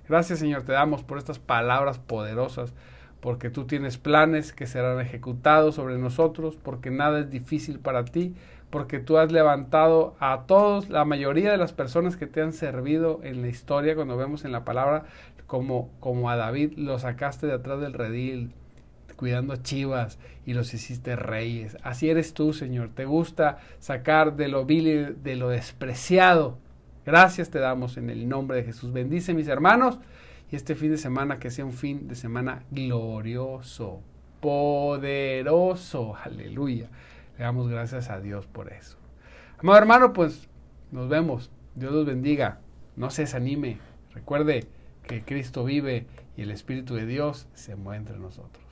Gracias 0.09 0.39
Señor, 0.39 0.63
te 0.63 0.73
damos 0.73 1.03
por 1.03 1.17
estas 1.17 1.39
palabras 1.39 1.99
poderosas 1.99 2.73
porque 3.19 3.49
tú 3.49 3.65
tienes 3.65 3.97
planes 3.97 4.53
que 4.53 4.65
serán 4.65 4.99
ejecutados 4.99 5.75
sobre 5.75 5.97
nosotros, 5.97 6.57
porque 6.61 6.89
nada 6.89 7.19
es 7.19 7.29
difícil 7.29 7.79
para 7.79 8.05
ti, 8.05 8.33
porque 8.69 8.99
tú 8.99 9.17
has 9.17 9.31
levantado 9.31 10.15
a 10.19 10.43
todos, 10.47 10.89
la 10.89 11.05
mayoría 11.05 11.51
de 11.51 11.57
las 11.57 11.73
personas 11.73 12.17
que 12.17 12.27
te 12.27 12.41
han 12.41 12.53
servido 12.53 13.19
en 13.23 13.41
la 13.41 13.47
historia, 13.47 13.95
cuando 13.95 14.15
vemos 14.15 14.45
en 14.45 14.51
la 14.51 14.63
palabra, 14.63 15.05
como, 15.47 15.89
como 15.99 16.29
a 16.29 16.35
David, 16.35 16.73
lo 16.77 16.97
sacaste 16.99 17.47
de 17.47 17.53
atrás 17.53 17.81
del 17.81 17.93
redil, 17.93 18.51
cuidando 19.15 19.57
chivas 19.57 20.17
y 20.45 20.53
los 20.53 20.73
hiciste 20.73 21.15
reyes. 21.17 21.77
Así 21.83 22.09
eres 22.09 22.33
tú, 22.33 22.53
Señor. 22.53 22.91
Te 22.95 23.03
gusta 23.03 23.57
sacar 23.79 24.37
de 24.37 24.47
lo 24.47 24.63
vil 24.63 25.21
de 25.21 25.35
lo 25.35 25.49
despreciado. 25.49 26.57
Gracias 27.05 27.49
te 27.49 27.59
damos 27.59 27.97
en 27.97 28.09
el 28.09 28.27
nombre 28.27 28.57
de 28.57 28.63
Jesús. 28.63 28.91
Bendice 28.91 29.33
mis 29.33 29.47
hermanos 29.47 29.99
y 30.51 30.55
este 30.55 30.75
fin 30.75 30.91
de 30.91 30.97
semana 30.97 31.39
que 31.39 31.51
sea 31.51 31.65
un 31.65 31.73
fin 31.73 32.07
de 32.07 32.15
semana 32.15 32.63
glorioso, 32.71 34.01
poderoso. 34.41 36.15
Aleluya. 36.23 36.89
Le 37.37 37.43
damos 37.43 37.69
gracias 37.69 38.09
a 38.09 38.19
Dios 38.19 38.45
por 38.47 38.71
eso. 38.73 38.97
Amado 39.59 39.77
hermano, 39.77 40.13
pues 40.13 40.47
nos 40.91 41.07
vemos. 41.09 41.51
Dios 41.75 41.93
los 41.93 42.05
bendiga. 42.05 42.59
No 42.95 43.09
se 43.09 43.23
desanime. 43.23 43.77
Recuerde 44.13 44.67
que 45.07 45.23
Cristo 45.23 45.63
vive 45.63 46.05
y 46.35 46.41
el 46.41 46.51
Espíritu 46.51 46.95
de 46.95 47.05
Dios 47.05 47.47
se 47.53 47.75
mueve 47.75 47.97
entre 47.97 48.19
nosotros. 48.19 48.68